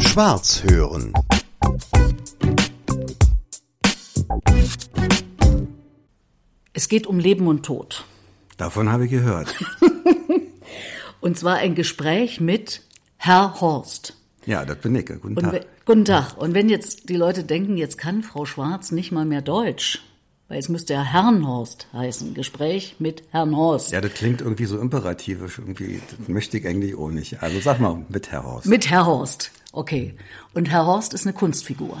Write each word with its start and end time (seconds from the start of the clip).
Schwarz 0.00 0.62
hören. 0.68 1.12
Es 6.72 6.88
geht 6.88 7.06
um 7.06 7.18
Leben 7.18 7.46
und 7.46 7.64
Tod. 7.64 8.04
Davon 8.56 8.90
habe 8.90 9.04
ich 9.06 9.10
gehört. 9.10 9.54
Und 11.20 11.38
zwar 11.38 11.56
ein 11.56 11.74
Gespräch 11.74 12.40
mit 12.40 12.82
Herr 13.18 13.60
Horst. 13.60 14.16
Ja, 14.46 14.64
das 14.64 14.78
bin 14.78 14.94
ich. 14.96 15.06
Guten 15.06 15.36
Und 15.36 15.40
Tag. 15.40 15.66
guten 15.84 16.04
Tag. 16.06 16.38
Und 16.38 16.54
wenn 16.54 16.68
jetzt 16.70 17.08
die 17.10 17.16
Leute 17.16 17.44
denken, 17.44 17.76
jetzt 17.76 17.98
kann 17.98 18.22
Frau 18.22 18.46
Schwarz 18.46 18.90
nicht 18.90 19.12
mal 19.12 19.26
mehr 19.26 19.42
Deutsch, 19.42 20.02
weil 20.48 20.58
es 20.58 20.70
müsste 20.70 20.94
ja 20.94 21.02
Herrnhorst 21.02 21.88
heißen. 21.92 22.32
Gespräch 22.32 22.96
mit 23.00 23.22
Herrn 23.30 23.54
Horst. 23.54 23.92
Ja, 23.92 24.00
das 24.00 24.14
klingt 24.14 24.40
irgendwie 24.40 24.64
so 24.64 24.78
imperativisch. 24.78 25.58
Irgendwie, 25.58 26.00
das 26.18 26.28
möchte 26.28 26.56
ich 26.56 26.66
eigentlich 26.66 26.94
auch 26.96 27.10
nicht. 27.10 27.42
Also 27.42 27.60
sag 27.60 27.80
mal 27.80 28.02
mit 28.08 28.30
Herr 28.32 28.44
Horst. 28.44 28.66
Mit 28.66 28.88
Herr 28.88 29.04
Horst. 29.04 29.50
Okay. 29.72 30.14
Und 30.54 30.70
Herr 30.70 30.86
Horst 30.86 31.14
ist 31.14 31.26
eine 31.26 31.32
Kunstfigur. 31.32 31.96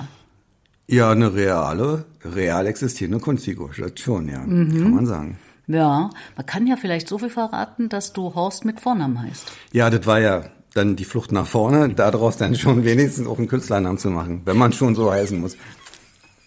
Ja, 0.86 1.10
eine 1.10 1.34
reale, 1.34 2.04
real 2.24 2.66
existierende 2.66 3.20
Kunstfigur. 3.20 3.70
Das 3.78 3.92
schon, 4.00 4.28
ja. 4.28 4.40
Mhm. 4.40 4.82
Kann 4.82 4.94
man 4.94 5.06
sagen. 5.06 5.38
Ja, 5.68 6.10
man 6.36 6.46
kann 6.46 6.66
ja 6.66 6.76
vielleicht 6.76 7.06
so 7.06 7.18
viel 7.18 7.30
verraten, 7.30 7.88
dass 7.88 8.12
du 8.12 8.34
Horst 8.34 8.64
mit 8.64 8.80
Vornamen 8.80 9.22
heißt. 9.22 9.52
Ja, 9.72 9.88
das 9.88 10.04
war 10.04 10.18
ja 10.18 10.42
dann 10.74 10.96
die 10.96 11.04
Flucht 11.04 11.30
nach 11.30 11.46
vorne, 11.46 11.90
daraus 11.90 12.36
dann 12.36 12.56
schon 12.56 12.84
wenigstens 12.84 13.28
auch 13.28 13.38
einen 13.38 13.46
Künstlernamen 13.46 13.98
zu 13.98 14.10
machen, 14.10 14.42
wenn 14.44 14.56
man 14.56 14.72
schon 14.72 14.96
so 14.96 15.12
heißen 15.12 15.38
muss. 15.38 15.56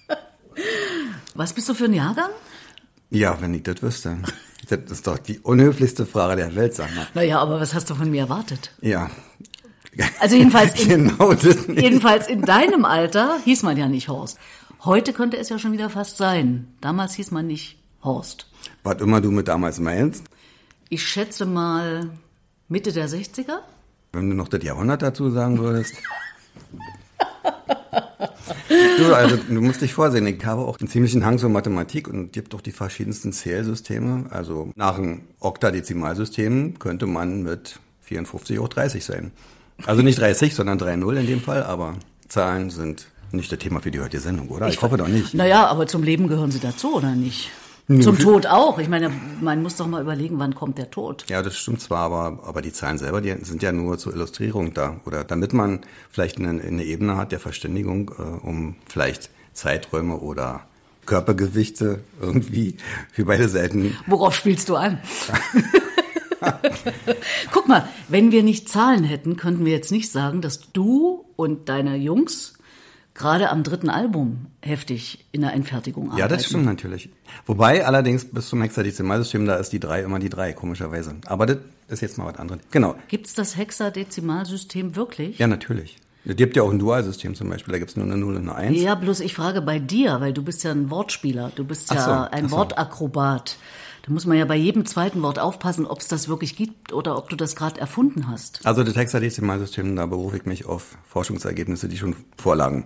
Was 1.36 1.54
bist 1.54 1.70
du 1.70 1.74
für 1.74 1.86
ein 1.86 1.94
Jahrgang? 1.94 2.30
Ja, 3.10 3.40
wenn 3.40 3.54
ich 3.54 3.64
das 3.64 3.82
wüsste. 3.82 4.18
Das 4.68 4.80
ist 4.92 5.08
doch 5.08 5.18
die 5.18 5.40
unhöflichste 5.40 6.06
Frage 6.06 6.36
der 6.36 6.56
Welt, 6.56 6.74
sag 6.74 6.94
mal. 6.96 7.08
Naja, 7.14 7.40
aber 7.40 7.60
was 7.60 7.74
hast 7.74 7.90
du 7.90 7.96
von 7.96 8.10
mir 8.10 8.22
erwartet? 8.22 8.72
Ja. 8.82 9.12
Also 10.20 10.36
jedenfalls 10.36 10.74
in, 10.82 11.10
genau 11.10 11.34
jedenfalls 11.34 12.28
in 12.28 12.42
deinem 12.42 12.86
Alter 12.86 13.38
hieß 13.46 13.64
man 13.64 13.78
ja 13.78 13.88
nicht 13.88 14.08
Horst. 14.10 14.38
Heute 14.84 15.14
könnte 15.14 15.38
es 15.38 15.50
ja 15.50 15.60
schon 15.60 15.72
wieder 15.72 15.90
fast 15.90 16.18
sein. 16.18 16.68
Damals 16.82 17.14
hieß 17.14 17.32
man 17.32 17.48
nicht 17.48 17.78
Horst. 18.04 18.50
Was 18.84 19.00
immer 19.02 19.22
du 19.22 19.32
mit 19.32 19.48
damals 19.48 19.80
meinst, 19.80 20.26
Ich 20.90 21.04
schätze 21.08 21.46
mal 21.46 22.10
Mitte 22.68 22.92
der 22.92 23.08
60er. 23.08 23.60
wenn 24.14 24.30
du 24.30 24.36
noch 24.36 24.48
das 24.48 24.64
Jahrhundert 24.64 25.02
dazu 25.02 25.30
sagen 25.30 25.58
würdest. 25.60 25.96
Du, 28.98 29.14
also, 29.14 29.38
du 29.38 29.62
musst 29.62 29.82
dich 29.82 29.94
vorsehen, 29.94 30.26
ich 30.28 30.44
habe 30.46 30.62
auch 30.62 30.80
einen 30.80 30.88
ziemlichen 30.88 31.26
Hang 31.26 31.38
zur 31.38 31.50
Mathematik 31.50 32.08
und 32.08 32.32
gibt 32.32 32.54
auch 32.56 32.62
die 32.62 32.72
verschiedensten 32.72 33.32
Zählsysteme. 33.34 34.26
Also 34.30 34.72
nach 34.76 34.98
einem 34.98 35.22
Oktadezimalsystem 35.40 36.80
könnte 36.80 37.06
man 37.06 37.44
mit 37.44 37.80
54 38.02 38.60
auch 38.60 38.68
30 38.68 39.04
sein. 39.04 39.32
Also 39.86 40.02
nicht 40.02 40.20
30, 40.20 40.56
sondern 40.56 40.80
3-0 40.80 41.16
in 41.16 41.28
dem 41.28 41.42
Fall, 41.42 41.64
aber 41.64 41.96
Zahlen 42.28 42.70
sind 42.70 43.08
nicht 43.32 43.52
das 43.52 43.60
Thema 43.60 43.80
für 43.82 43.92
die 43.92 44.00
heutige 44.00 44.22
Sendung, 44.22 44.50
oder? 44.50 44.68
Ich, 44.68 44.82
hoffe 44.82 44.98
doch 44.98 45.08
nicht. 45.08 45.34
Naja, 45.34 45.66
aber 45.68 45.88
zum 45.88 46.04
Leben 46.04 46.28
gehören 46.28 46.52
sie 46.52 46.60
dazu, 46.60 46.96
oder 46.96 47.16
nicht? 47.16 47.50
Nö, 47.88 48.02
Zum 48.02 48.18
Tod 48.18 48.46
auch. 48.48 48.80
Ich 48.80 48.88
meine, 48.88 49.12
man 49.42 49.62
muss 49.62 49.76
doch 49.76 49.88
mal 49.88 50.02
überlegen, 50.02 50.40
wann 50.40 50.56
kommt 50.56 50.78
der 50.78 50.90
Tod. 50.90 51.26
Ja, 51.28 51.42
das 51.42 51.58
stimmt 51.58 51.82
zwar, 51.82 52.00
aber, 52.00 52.40
aber 52.48 52.62
die 52.62 52.72
Zahlen 52.72 52.98
selber, 52.98 53.20
die 53.20 53.36
sind 53.42 53.62
ja 53.62 53.74
nur 53.74 53.98
zur 53.98 54.14
Illustrierung 54.14 54.74
da. 54.74 55.02
Oder 55.06 55.26
damit 55.26 55.52
man 55.52 55.82
vielleicht 56.10 56.38
eine, 56.38 56.62
eine 56.62 56.84
Ebene 56.86 57.18
hat 57.18 57.34
der 57.34 57.42
Verständigung, 57.42 58.12
äh, 58.18 58.22
um 58.22 58.76
vielleicht 58.88 59.30
Zeiträume 59.52 60.16
oder 60.16 60.62
Körpergewichte 61.06 62.00
irgendwie 62.22 62.78
für 63.12 63.26
beide 63.26 63.50
Seiten. 63.50 63.98
Worauf 64.08 64.34
spielst 64.34 64.70
du 64.70 64.78
an? 64.78 65.00
Guck 67.52 67.68
mal, 67.68 67.88
wenn 68.08 68.32
wir 68.32 68.44
nicht 68.44 68.70
Zahlen 68.70 69.04
hätten, 69.04 69.38
könnten 69.38 69.66
wir 69.66 69.72
jetzt 69.72 69.92
nicht 69.92 70.12
sagen, 70.12 70.42
dass 70.42 70.72
du 70.72 71.26
und 71.36 71.70
deine 71.70 71.96
Jungs 71.96 72.54
gerade 73.14 73.50
am 73.50 73.64
dritten 73.64 73.90
Album 73.90 74.48
heftig 74.62 75.26
in 75.32 75.42
der 75.42 75.52
Einfertigung 75.52 76.06
arbeiten. 76.06 76.20
Ja, 76.20 76.28
das 76.28 76.46
stimmt 76.46 76.66
natürlich. 76.66 77.10
Wobei 77.46 77.86
allerdings 77.86 78.26
bis 78.26 78.50
zum 78.50 78.62
Hexadezimalsystem, 78.62 79.46
da 79.46 79.56
ist 79.56 79.72
die 79.72 79.80
drei 79.80 80.02
immer 80.02 80.20
die 80.20 80.30
drei, 80.30 80.54
komischerweise. 80.54 81.16
Aber 81.26 81.46
das 81.46 81.58
ist 81.90 82.02
jetzt 82.02 82.18
mal 82.18 82.26
was 82.26 82.40
anderes. 82.40 82.62
Genau. 82.72 82.96
Gibt's 83.08 83.34
das 83.34 83.56
Hexadezimalsystem 83.58 84.96
wirklich? 84.96 85.38
Ja, 85.38 85.48
natürlich. 85.48 85.98
Es 86.26 86.38
gibt 86.38 86.56
ja 86.56 86.64
auch 86.64 86.72
ein 86.72 86.80
Dualsystem 86.80 87.36
zum 87.36 87.50
Beispiel, 87.50 87.74
da 87.74 87.80
gibt's 87.80 87.98
nur 87.98 88.06
eine 88.06 88.16
0 88.16 88.38
und 88.38 88.50
eine 88.50 88.56
1. 88.56 88.82
Ja, 88.82 88.96
bloß 88.96 89.20
ich 89.20 89.34
frage 89.34 89.62
bei 89.62 89.80
dir, 89.80 90.22
weil 90.22 90.32
du 90.32 90.42
bist 90.42 90.64
ja 90.64 90.72
ein 90.72 90.90
Wortspieler, 90.90 91.52
du 91.54 91.66
bist 91.66 91.94
ja 91.94 92.02
so, 92.02 92.36
ein 92.36 92.48
so. 92.48 92.56
Wortakrobat. 92.56 93.58
Da 94.06 94.12
muss 94.12 94.26
man 94.26 94.38
ja 94.38 94.44
bei 94.44 94.58
jedem 94.58 94.86
zweiten 94.86 95.22
Wort 95.22 95.40
aufpassen, 95.40 95.86
ob 95.86 96.00
es 96.00 96.10
das 96.10 96.28
wirklich 96.28 96.58
gibt 96.58 96.92
oder 96.92 97.18
ob 97.18 97.30
du 97.30 97.38
das 97.38 97.56
gerade 97.56 97.80
erfunden 97.80 98.28
hast. 98.28 98.66
Also 98.66 98.84
das 98.84 98.98
Hexadezimalsystem, 98.98 99.96
da 99.96 100.06
berufe 100.06 100.36
ich 100.36 100.46
mich 100.46 100.66
auf 100.66 100.98
Forschungsergebnisse, 101.06 101.88
die 101.88 101.96
schon 101.98 102.14
vorlagen. 102.38 102.84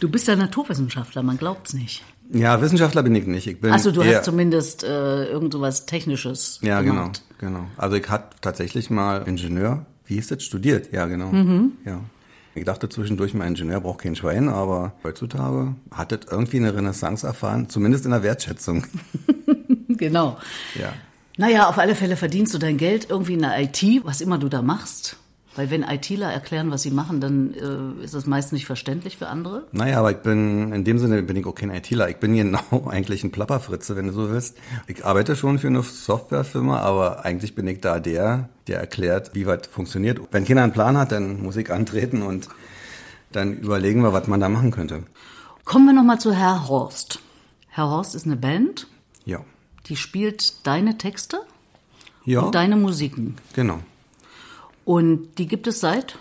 Du 0.00 0.08
bist 0.08 0.26
ja 0.28 0.34
Naturwissenschaftler, 0.34 1.22
man 1.22 1.36
glaubt's 1.36 1.74
nicht. 1.74 2.02
Ja, 2.32 2.58
Wissenschaftler 2.62 3.02
bin 3.02 3.14
ich 3.14 3.26
nicht. 3.26 3.46
Ich 3.46 3.60
bin 3.60 3.70
Achso, 3.70 3.90
du 3.90 4.02
hast 4.02 4.24
zumindest 4.24 4.82
äh, 4.82 5.26
irgend 5.26 5.52
sowas 5.52 5.84
Technisches 5.84 6.58
Ja, 6.62 6.80
gemacht. 6.80 7.22
genau, 7.38 7.58
genau. 7.58 7.66
Also 7.76 7.96
ich 7.96 8.08
hatte 8.08 8.34
tatsächlich 8.40 8.88
mal 8.88 9.28
Ingenieur, 9.28 9.84
wie 10.06 10.14
hieß 10.14 10.28
das, 10.28 10.42
studiert. 10.42 10.90
Ja, 10.90 11.04
genau. 11.04 11.32
Mhm. 11.32 11.72
Ja. 11.84 12.00
Ich 12.54 12.64
dachte 12.64 12.88
zwischendurch, 12.88 13.34
mein 13.34 13.48
Ingenieur 13.48 13.80
braucht 13.82 14.00
kein 14.00 14.16
Schwein, 14.16 14.48
aber 14.48 14.94
heutzutage 15.04 15.74
hat 15.90 16.12
das 16.12 16.20
irgendwie 16.30 16.56
eine 16.56 16.74
Renaissance 16.74 17.26
erfahren, 17.26 17.68
zumindest 17.68 18.06
in 18.06 18.12
der 18.12 18.22
Wertschätzung. 18.22 18.86
Genau. 19.98 20.38
Ja. 20.74 20.92
Naja, 21.38 21.68
auf 21.68 21.78
alle 21.78 21.94
Fälle 21.94 22.16
verdienst 22.16 22.54
du 22.54 22.58
dein 22.58 22.78
Geld 22.78 23.08
irgendwie 23.10 23.34
in 23.34 23.42
der 23.42 23.60
IT, 23.60 23.82
was 24.04 24.20
immer 24.20 24.38
du 24.38 24.48
da 24.48 24.62
machst. 24.62 25.16
Weil 25.54 25.70
wenn 25.70 25.82
ITler 25.82 26.30
erklären, 26.30 26.70
was 26.70 26.82
sie 26.82 26.90
machen, 26.90 27.18
dann 27.20 27.54
äh, 27.54 28.04
ist 28.04 28.14
das 28.14 28.26
meist 28.26 28.52
nicht 28.52 28.66
verständlich 28.66 29.16
für 29.16 29.28
andere. 29.28 29.66
Naja, 29.72 29.98
aber 29.98 30.10
ich 30.10 30.18
bin, 30.18 30.70
in 30.72 30.84
dem 30.84 30.98
Sinne 30.98 31.22
bin 31.22 31.34
ich 31.34 31.46
auch 31.46 31.54
kein 31.54 31.70
ITler. 31.70 32.10
Ich 32.10 32.18
bin 32.18 32.34
genau 32.36 32.88
eigentlich 32.88 33.24
ein 33.24 33.32
Plapperfritze, 33.32 33.96
wenn 33.96 34.08
du 34.08 34.12
so 34.12 34.30
willst. 34.30 34.58
Ich 34.86 35.04
arbeite 35.06 35.34
schon 35.34 35.58
für 35.58 35.68
eine 35.68 35.82
Softwarefirma, 35.82 36.80
aber 36.80 37.24
eigentlich 37.24 37.54
bin 37.54 37.66
ich 37.66 37.80
da 37.80 38.00
der, 38.00 38.50
der 38.66 38.80
erklärt, 38.80 39.30
wie 39.34 39.46
was 39.46 39.66
funktioniert. 39.70 40.20
Wenn 40.30 40.44
keiner 40.44 40.62
einen 40.62 40.72
Plan 40.72 40.98
hat, 40.98 41.12
dann 41.12 41.42
muss 41.42 41.56
ich 41.56 41.70
antreten 41.72 42.20
und 42.22 42.48
dann 43.32 43.54
überlegen 43.54 44.02
wir, 44.02 44.12
was 44.12 44.26
man 44.26 44.40
da 44.40 44.50
machen 44.50 44.70
könnte. 44.70 45.04
Kommen 45.64 45.86
wir 45.86 45.94
nochmal 45.94 46.20
zu 46.20 46.32
Herr 46.32 46.68
Horst. 46.68 47.20
Herr 47.68 47.88
Horst 47.90 48.14
ist 48.14 48.26
eine 48.26 48.36
Band, 48.36 48.86
Ja. 49.24 49.40
Die 49.86 49.96
spielt 49.96 50.66
deine 50.66 50.98
Texte 50.98 51.38
Ja, 52.24 52.40
und 52.40 52.54
deine 52.54 52.76
Musiken. 52.76 53.36
genau. 53.54 53.78
Und 54.84 55.38
die 55.38 55.46
gibt 55.46 55.66
es 55.66 55.80
seit? 55.80 56.18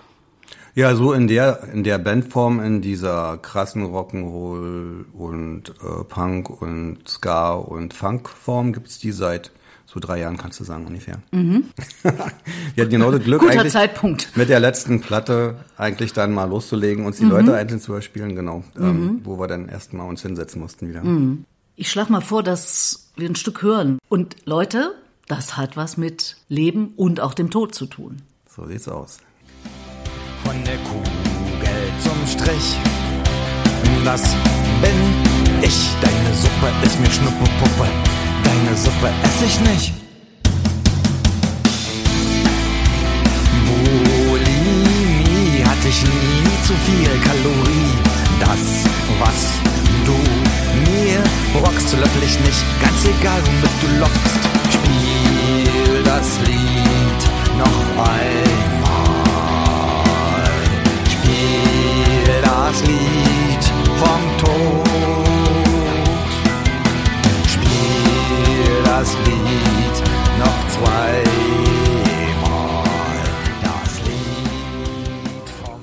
Ja, 0.74 0.96
so 0.96 1.14
in 1.14 1.28
der 1.28 1.64
in 1.72 1.84
der 1.84 1.98
Bandform, 2.00 2.60
in 2.60 2.82
dieser 2.82 3.38
krassen 3.38 3.86
Rock'n'Roll 3.86 5.06
und 5.14 5.70
äh, 5.70 6.04
Punk 6.04 6.50
und 6.62 7.08
Ska 7.08 7.54
und 7.54 7.94
Funkform 7.94 8.74
gibt's 8.74 9.00
die 9.00 9.12
seit 9.12 9.52
so 9.86 10.00
drei 10.02 10.20
Jahren, 10.20 10.36
kannst 10.36 10.60
du 10.60 10.64
sagen 10.66 10.86
ungefähr. 10.88 11.20
Wir 11.32 11.44
hatten 12.84 12.90
genau 12.90 13.12
das 13.12 13.24
Glück 13.24 13.42
Mhm. 13.42 13.46
Guter 13.48 13.60
eigentlich 13.62 13.72
Zeitpunkt. 13.74 14.36
mit 14.36 14.50
der 14.50 14.60
letzten 14.60 15.00
Platte 15.00 15.56
eigentlich 15.78 16.12
dann 16.12 16.34
mal 16.34 16.50
loszulegen, 16.50 17.06
uns 17.06 17.18
die 17.18 17.24
Mhm. 17.26 17.32
Leute 17.32 17.56
einzeln 17.56 17.80
zu 17.80 17.92
überspielen, 17.94 18.36
genau, 18.36 18.64
ähm, 18.78 19.22
wo 19.24 19.40
wir 19.40 19.48
dann 19.48 19.70
erst 19.70 19.94
mal 19.94 20.04
uns 20.04 20.24
hinsetzen 20.24 20.60
mussten 20.62 20.90
wieder. 20.90 21.04
Mhm. 21.04 21.46
Ich 21.78 21.92
schlage 21.92 22.10
mal 22.10 22.22
vor, 22.22 22.42
dass 22.42 23.12
wir 23.18 23.28
ein 23.28 23.36
Stück 23.36 23.62
hören. 23.62 24.00
Und 24.08 24.38
Leute, 24.46 24.96
das 25.28 25.58
hat 25.58 25.76
was 25.76 25.98
mit 25.98 26.38
Leben 26.48 26.94
und 26.96 27.20
auch 27.20 27.34
dem 27.34 27.50
Tod 27.52 27.76
zu 27.76 27.86
tun. 27.86 28.22
So 28.48 28.66
sieht's 28.66 28.88
aus. 28.88 29.18
Von 30.46 30.64
der 30.64 30.78
Kugel 30.78 31.92
zum 32.02 32.26
Strich. 32.28 32.78
Das 34.06 34.22
bin 34.82 34.96
ich. 35.62 35.90
Deine 36.02 36.34
Suppe 36.36 36.72
ist 36.86 36.98
mir 36.98 37.12
Schnuppepuppe. 37.12 37.88
Deine 38.46 38.78
Suppe 38.78 39.10
ess 39.24 39.42
ich 39.42 39.60
nicht. 39.60 39.94
Bulimie 44.26 45.62
hatte 45.66 45.90
ich 45.90 46.04
nie 46.04 46.64
zu 46.66 46.74
viel 46.86 47.20
Kalorie. 47.22 47.98
Das, 48.40 48.86
was 49.20 49.55
rockst, 51.96 52.00
löffel 52.00 52.24
ich 52.24 52.40
nicht. 52.40 52.66
Ganz 52.82 53.06
egal, 53.06 53.42
womit 53.46 53.72
du 53.82 53.88
lockst. 54.00 54.40
Spiel 54.72 56.04
das 56.04 56.40
Lied 56.42 57.22
noch 57.58 57.88
einmal. 57.98 58.30
Spiel 61.10 62.42
das 62.42 62.82
Lied 62.84 63.64
vom 63.98 64.22
Tod. 64.38 64.88
Spiel 67.48 68.84
das 68.84 69.18
Lied 69.26 70.04
noch 70.40 70.60
zweimal. 70.70 71.24
Das 73.62 73.92
Lied 74.06 75.50
vom 75.64 75.82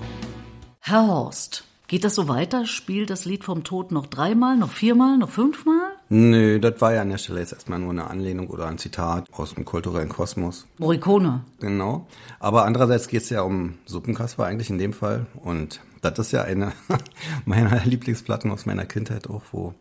Herr 0.80 1.06
Horst, 1.06 1.64
geht 1.88 2.04
das 2.04 2.14
so 2.14 2.28
weiter? 2.28 2.66
Spielt 2.66 3.10
das 3.10 3.24
Lied 3.24 3.44
vom 3.44 3.64
Tod 3.64 3.92
noch 3.92 4.06
dreimal, 4.06 4.56
noch 4.56 4.70
viermal, 4.70 5.18
noch 5.18 5.30
fünfmal? 5.30 5.91
Nö, 6.08 6.60
das 6.60 6.80
war 6.80 6.92
ja 6.92 7.02
an 7.02 7.08
der 7.08 7.18
Stelle 7.18 7.40
jetzt 7.40 7.52
erstmal 7.52 7.78
nur 7.78 7.90
eine 7.90 8.08
Anlehnung 8.08 8.48
oder 8.48 8.66
ein 8.66 8.78
Zitat 8.78 9.32
aus 9.32 9.54
dem 9.54 9.64
kulturellen 9.64 10.10
Kosmos. 10.10 10.66
Morricone. 10.78 11.44
Genau. 11.60 12.06
Aber 12.38 12.64
andererseits 12.64 13.08
geht 13.08 13.22
es 13.22 13.30
ja 13.30 13.42
um 13.42 13.78
Suppenkasper 13.86 14.44
eigentlich 14.44 14.68
in 14.68 14.78
dem 14.78 14.92
Fall. 14.92 15.26
Und 15.36 15.80
das 16.02 16.18
ist 16.18 16.32
ja 16.32 16.42
eine 16.42 16.72
meiner 17.46 17.82
Lieblingsplatten 17.84 18.50
aus 18.50 18.66
meiner 18.66 18.84
Kindheit 18.84 19.28
auch, 19.30 19.42
wo 19.52 19.74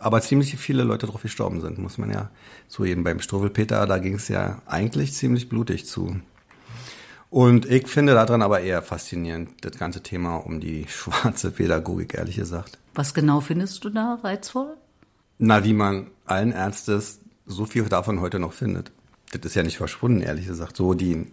aber 0.00 0.20
ziemlich 0.20 0.56
viele 0.56 0.82
Leute 0.82 1.06
drauf 1.06 1.22
gestorben 1.22 1.60
sind, 1.60 1.78
muss 1.78 1.98
man 1.98 2.10
ja 2.10 2.30
zugeben. 2.68 3.04
Beim 3.04 3.20
Struwwelpeter, 3.20 3.86
da 3.86 3.98
ging 3.98 4.14
es 4.14 4.28
ja 4.28 4.60
eigentlich 4.66 5.14
ziemlich 5.14 5.48
blutig 5.48 5.86
zu. 5.86 6.16
Und 7.30 7.66
ich 7.66 7.88
finde 7.88 8.14
daran 8.14 8.42
aber 8.42 8.60
eher 8.60 8.82
faszinierend, 8.82 9.50
das 9.64 9.78
ganze 9.78 10.02
Thema 10.02 10.36
um 10.36 10.60
die 10.60 10.86
schwarze 10.88 11.50
Pädagogik, 11.50 12.14
ehrlich 12.14 12.36
gesagt. 12.36 12.78
Was 12.94 13.14
genau 13.14 13.40
findest 13.40 13.84
du 13.84 13.90
da 13.90 14.18
reizvoll? 14.22 14.76
Na, 15.38 15.64
wie 15.64 15.74
man 15.74 16.08
allen 16.24 16.52
Ernstes 16.52 17.20
so 17.46 17.64
viel 17.64 17.84
davon 17.84 18.20
heute 18.20 18.38
noch 18.38 18.52
findet. 18.52 18.90
Das 19.32 19.44
ist 19.44 19.54
ja 19.54 19.62
nicht 19.62 19.76
verschwunden, 19.76 20.22
ehrlich 20.22 20.46
gesagt. 20.46 20.76
So 20.76 20.94
die 20.94 21.26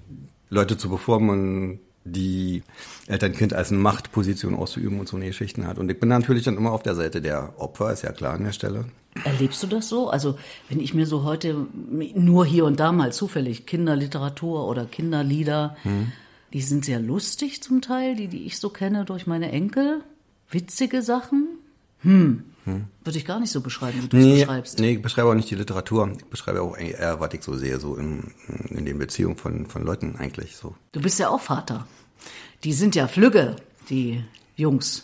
Leute 0.50 0.78
zu 0.78 0.90
beformen, 0.90 1.80
die 2.06 2.64
Eltern-Kind 3.08 3.54
als 3.54 3.72
eine 3.72 3.80
Machtposition 3.80 4.56
auszuüben 4.56 5.00
und 5.00 5.08
so 5.08 5.16
eine 5.16 5.28
Geschichten 5.28 5.66
hat. 5.66 5.80
Und 5.80 5.90
ich 5.90 6.00
bin 6.00 6.10
natürlich 6.10 6.44
dann 6.44 6.58
immer 6.58 6.72
auf 6.72 6.84
der 6.84 6.96
Seite 6.96 7.22
der 7.22 7.54
Opfer, 7.58 7.92
ist 7.94 8.04
ja 8.04 8.12
klar 8.12 8.34
an 8.34 8.44
der 8.44 8.52
Stelle. 8.52 8.86
Erlebst 9.24 9.64
du 9.64 9.68
das 9.68 9.88
so? 9.90 10.10
Also 10.10 10.38
wenn 10.70 10.80
ich 10.80 10.94
mir 10.94 11.06
so 11.06 11.24
heute 11.24 11.68
nur 12.16 12.46
hier 12.46 12.66
und 12.66 12.80
da 12.80 12.92
mal 12.92 13.14
zufällig 13.14 13.66
Kinderliteratur 13.66 14.68
oder 14.68 14.86
Kinderlieder, 14.86 15.78
hm. 15.84 16.12
die 16.52 16.62
sind 16.62 16.84
sehr 16.84 17.00
lustig 17.00 17.64
zum 17.64 17.82
Teil, 17.82 18.16
die, 18.16 18.28
die 18.28 18.46
ich 18.46 18.60
so 18.60 18.70
kenne 18.70 19.06
durch 19.06 19.28
meine 19.28 19.52
Enkel. 19.52 20.02
Witzige 20.50 21.02
Sachen. 21.02 21.48
Hm. 22.02 22.44
Hm. 22.66 22.86
Würde 23.04 23.18
ich 23.18 23.26
gar 23.26 23.40
nicht 23.40 23.52
so 23.52 23.62
beschreiben, 23.62 24.04
wie 24.04 24.08
du 24.08 24.18
es 24.18 24.24
nee, 24.24 24.40
beschreibst. 24.40 24.80
Nee, 24.80 24.92
ich 24.94 25.02
beschreibe 25.02 25.30
auch 25.30 25.34
nicht 25.34 25.50
die 25.50 25.56
Literatur. 25.56 26.12
Ich 26.18 26.26
beschreibe 26.26 26.62
auch 26.62 26.78
eher, 26.78 27.20
was 27.20 27.34
ich 27.34 27.44
so 27.44 27.56
sehe, 27.56 27.80
so 27.80 27.96
in, 27.96 28.32
in 28.70 28.86
den 28.86 28.98
Beziehungen 28.98 29.36
von, 29.36 29.66
von 29.66 29.84
Leuten 29.84 30.16
eigentlich 30.18 30.56
so. 30.56 30.76
Du 30.94 31.02
bist 31.02 31.20
ja 31.20 31.30
auch 31.30 31.42
Vater. 31.42 31.86
Die 32.64 32.72
sind 32.72 32.96
ja 32.96 33.08
flügge, 33.08 33.58
die 33.90 34.24
Jungs. 34.56 35.04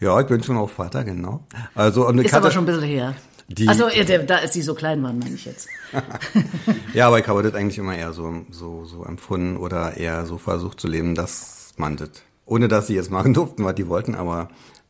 Ja, 0.00 0.18
ich 0.20 0.26
bin 0.26 0.42
schon 0.42 0.56
auch 0.56 0.70
Vater, 0.70 1.04
genau. 1.04 1.44
Also, 1.74 2.06
und 2.08 2.18
ist 2.18 2.32
hatte, 2.32 2.44
aber 2.44 2.50
schon 2.50 2.62
ein 2.62 2.66
bisschen 2.66 2.82
her. 2.82 3.14
Die, 3.48 3.68
also 3.68 3.88
da 4.26 4.36
als 4.36 4.54
sie 4.54 4.62
so 4.62 4.74
klein 4.74 5.02
waren, 5.02 5.18
meine 5.18 5.34
ich 5.34 5.44
jetzt. 5.44 5.68
ja, 6.94 7.08
aber 7.08 7.18
ich 7.18 7.28
habe 7.28 7.42
das 7.42 7.54
eigentlich 7.54 7.76
immer 7.76 7.94
eher 7.94 8.14
so, 8.14 8.46
so, 8.50 8.86
so 8.86 9.04
empfunden 9.04 9.58
oder 9.58 9.98
eher 9.98 10.24
so 10.24 10.38
versucht 10.38 10.80
zu 10.80 10.88
leben, 10.88 11.14
dass 11.14 11.74
man 11.76 11.98
das, 11.98 12.08
ohne 12.46 12.68
dass 12.68 12.86
sie 12.86 12.94
jetzt 12.94 13.10
machen 13.10 13.34
durften, 13.34 13.62
was 13.64 13.74
die 13.74 13.86
wollten, 13.86 14.14
aber 14.14 14.48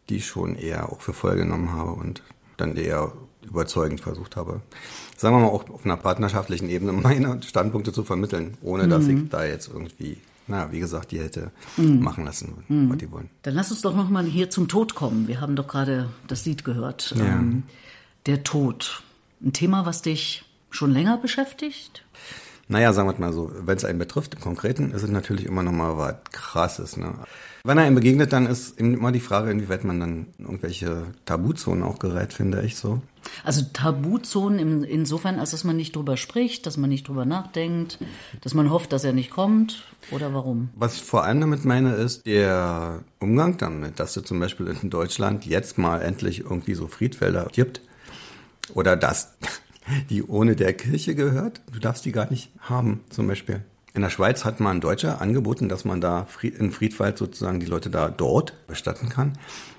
die 0.08 0.20
schon 0.20 0.56
eher 0.56 0.90
auch 0.92 1.00
für 1.00 1.12
voll 1.12 1.36
genommen 1.36 1.72
habe 1.72 1.92
und 1.92 2.22
dann 2.56 2.76
eher 2.76 3.12
überzeugend 3.42 4.00
versucht 4.00 4.36
habe, 4.36 4.60
sagen 5.16 5.36
wir 5.36 5.40
mal 5.40 5.48
auch 5.48 5.68
auf 5.70 5.84
einer 5.84 5.96
partnerschaftlichen 5.96 6.68
Ebene 6.68 6.92
meine 6.92 7.42
Standpunkte 7.42 7.92
zu 7.92 8.04
vermitteln, 8.04 8.56
ohne 8.62 8.88
dass 8.88 9.06
ich 9.06 9.16
mhm. 9.16 9.30
da 9.30 9.44
jetzt 9.44 9.68
irgendwie 9.68 10.18
na, 10.46 10.70
wie 10.72 10.80
gesagt, 10.80 11.10
die 11.12 11.20
hätte 11.20 11.50
mhm. 11.76 12.02
machen 12.02 12.24
lassen, 12.24 12.64
mhm. 12.68 12.90
was 12.90 12.98
die 12.98 13.10
wollen. 13.10 13.30
Dann 13.42 13.54
lass 13.54 13.70
uns 13.70 13.80
doch 13.80 13.96
noch 13.96 14.10
mal 14.10 14.24
hier 14.24 14.50
zum 14.50 14.68
Tod 14.68 14.94
kommen. 14.94 15.26
Wir 15.26 15.40
haben 15.40 15.56
doch 15.56 15.66
gerade 15.66 16.10
das 16.28 16.44
Lied 16.44 16.64
gehört. 16.64 17.14
Ja. 17.16 17.24
Ähm, 17.24 17.62
der 18.26 18.44
Tod. 18.44 19.02
Ein 19.42 19.52
Thema, 19.52 19.86
was 19.86 20.02
dich 20.02 20.44
schon 20.70 20.90
länger 20.90 21.16
beschäftigt? 21.16 22.04
Naja, 22.68 22.92
sagen 22.92 23.08
wir 23.08 23.18
mal 23.18 23.32
so, 23.32 23.52
wenn 23.64 23.76
es 23.76 23.84
einen 23.84 23.98
betrifft, 23.98 24.34
im 24.34 24.40
Konkreten, 24.40 24.92
ist 24.92 25.02
es 25.02 25.10
natürlich 25.10 25.46
immer 25.46 25.62
noch 25.62 25.72
mal 25.72 25.96
was 25.96 26.16
Krasses. 26.32 26.96
Ne? 26.96 27.14
Wenn 27.66 27.78
er 27.78 27.88
ihm 27.88 27.94
begegnet, 27.94 28.34
dann 28.34 28.44
ist 28.44 28.78
immer 28.78 29.10
die 29.10 29.20
Frage, 29.20 29.50
inwieweit 29.50 29.84
man 29.84 29.98
dann 29.98 30.26
irgendwelche 30.38 31.06
Tabuzonen 31.24 31.82
auch 31.82 31.98
gerät, 31.98 32.34
finde 32.34 32.60
ich 32.60 32.76
so. 32.76 33.00
Also 33.42 33.62
Tabuzonen 33.72 34.84
insofern, 34.84 35.38
als 35.38 35.52
dass 35.52 35.64
man 35.64 35.74
nicht 35.74 35.96
drüber 35.96 36.18
spricht, 36.18 36.66
dass 36.66 36.76
man 36.76 36.90
nicht 36.90 37.08
drüber 37.08 37.24
nachdenkt, 37.24 37.98
dass 38.42 38.52
man 38.52 38.70
hofft, 38.70 38.92
dass 38.92 39.02
er 39.02 39.14
nicht 39.14 39.30
kommt 39.30 39.82
oder 40.10 40.34
warum? 40.34 40.68
Was 40.76 40.96
ich 40.96 41.04
vor 41.04 41.24
allem 41.24 41.40
damit 41.40 41.64
meine, 41.64 41.94
ist 41.94 42.26
der 42.26 43.02
Umgang 43.18 43.56
damit, 43.56 43.98
dass 43.98 44.14
es 44.18 44.24
zum 44.24 44.40
Beispiel 44.40 44.66
in 44.66 44.90
Deutschland 44.90 45.46
jetzt 45.46 45.78
mal 45.78 46.02
endlich 46.02 46.40
irgendwie 46.40 46.74
so 46.74 46.86
Friedfelder 46.86 47.48
gibt 47.50 47.80
oder 48.74 48.94
dass 48.94 49.38
die 50.10 50.22
ohne 50.22 50.54
der 50.54 50.74
Kirche 50.74 51.14
gehört. 51.14 51.62
Du 51.72 51.78
darfst 51.78 52.04
die 52.04 52.12
gar 52.12 52.28
nicht 52.30 52.50
haben, 52.60 53.00
zum 53.08 53.26
Beispiel. 53.26 53.64
In 53.94 54.02
der 54.02 54.10
Schweiz 54.10 54.44
hat 54.44 54.58
man 54.58 54.80
Deutscher 54.80 55.20
angeboten, 55.20 55.68
dass 55.68 55.84
man 55.84 56.00
da 56.00 56.26
in 56.42 56.72
Friedwald 56.72 57.16
sozusagen 57.16 57.60
die 57.60 57.66
Leute 57.66 57.90
da 57.90 58.10
dort 58.10 58.66
bestatten 58.66 59.08
kann. 59.08 59.38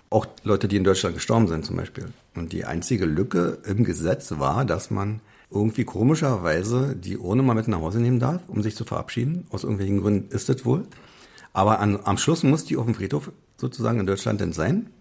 Auch 0.09 0.25
Leute, 0.43 0.69
die 0.69 0.77
in 0.77 0.85
Deutschland 0.85 1.15
gestorben 1.15 1.49
sind 1.49 1.65
zum 1.65 1.75
Beispiel. 1.75 2.05
Und 2.33 2.53
die 2.53 2.63
einzige 2.63 3.05
Lücke 3.05 3.57
im 3.65 3.83
Gesetz 3.83 4.31
war, 4.37 4.63
dass 4.63 4.89
man 4.89 5.19
irgendwie 5.51 5.83
komischerweise 5.83 6.95
die 6.95 7.17
Urne 7.17 7.43
mal 7.43 7.55
mit 7.55 7.67
nach 7.67 7.81
Hause 7.81 7.99
nehmen 7.99 8.21
darf, 8.21 8.41
um 8.47 8.63
sich 8.63 8.77
zu 8.77 8.85
verabschieden. 8.85 9.47
Aus 9.49 9.63
irgendwelchen 9.63 9.99
Gründen 9.99 10.33
ist 10.33 10.49
es 10.49 10.63
wohl. 10.63 10.87
Aber 11.51 11.79
an, 11.79 11.99
am 12.05 12.17
Schluss 12.17 12.43
muss 12.43 12.63
die 12.63 12.77
auf 12.77 12.85
dem 12.85 12.95
Friedhof 12.95 13.33
sozusagen 13.57 13.99
in 13.99 14.07
Deutschland 14.07 14.39
denn 14.39 14.53
sein. 14.53 14.91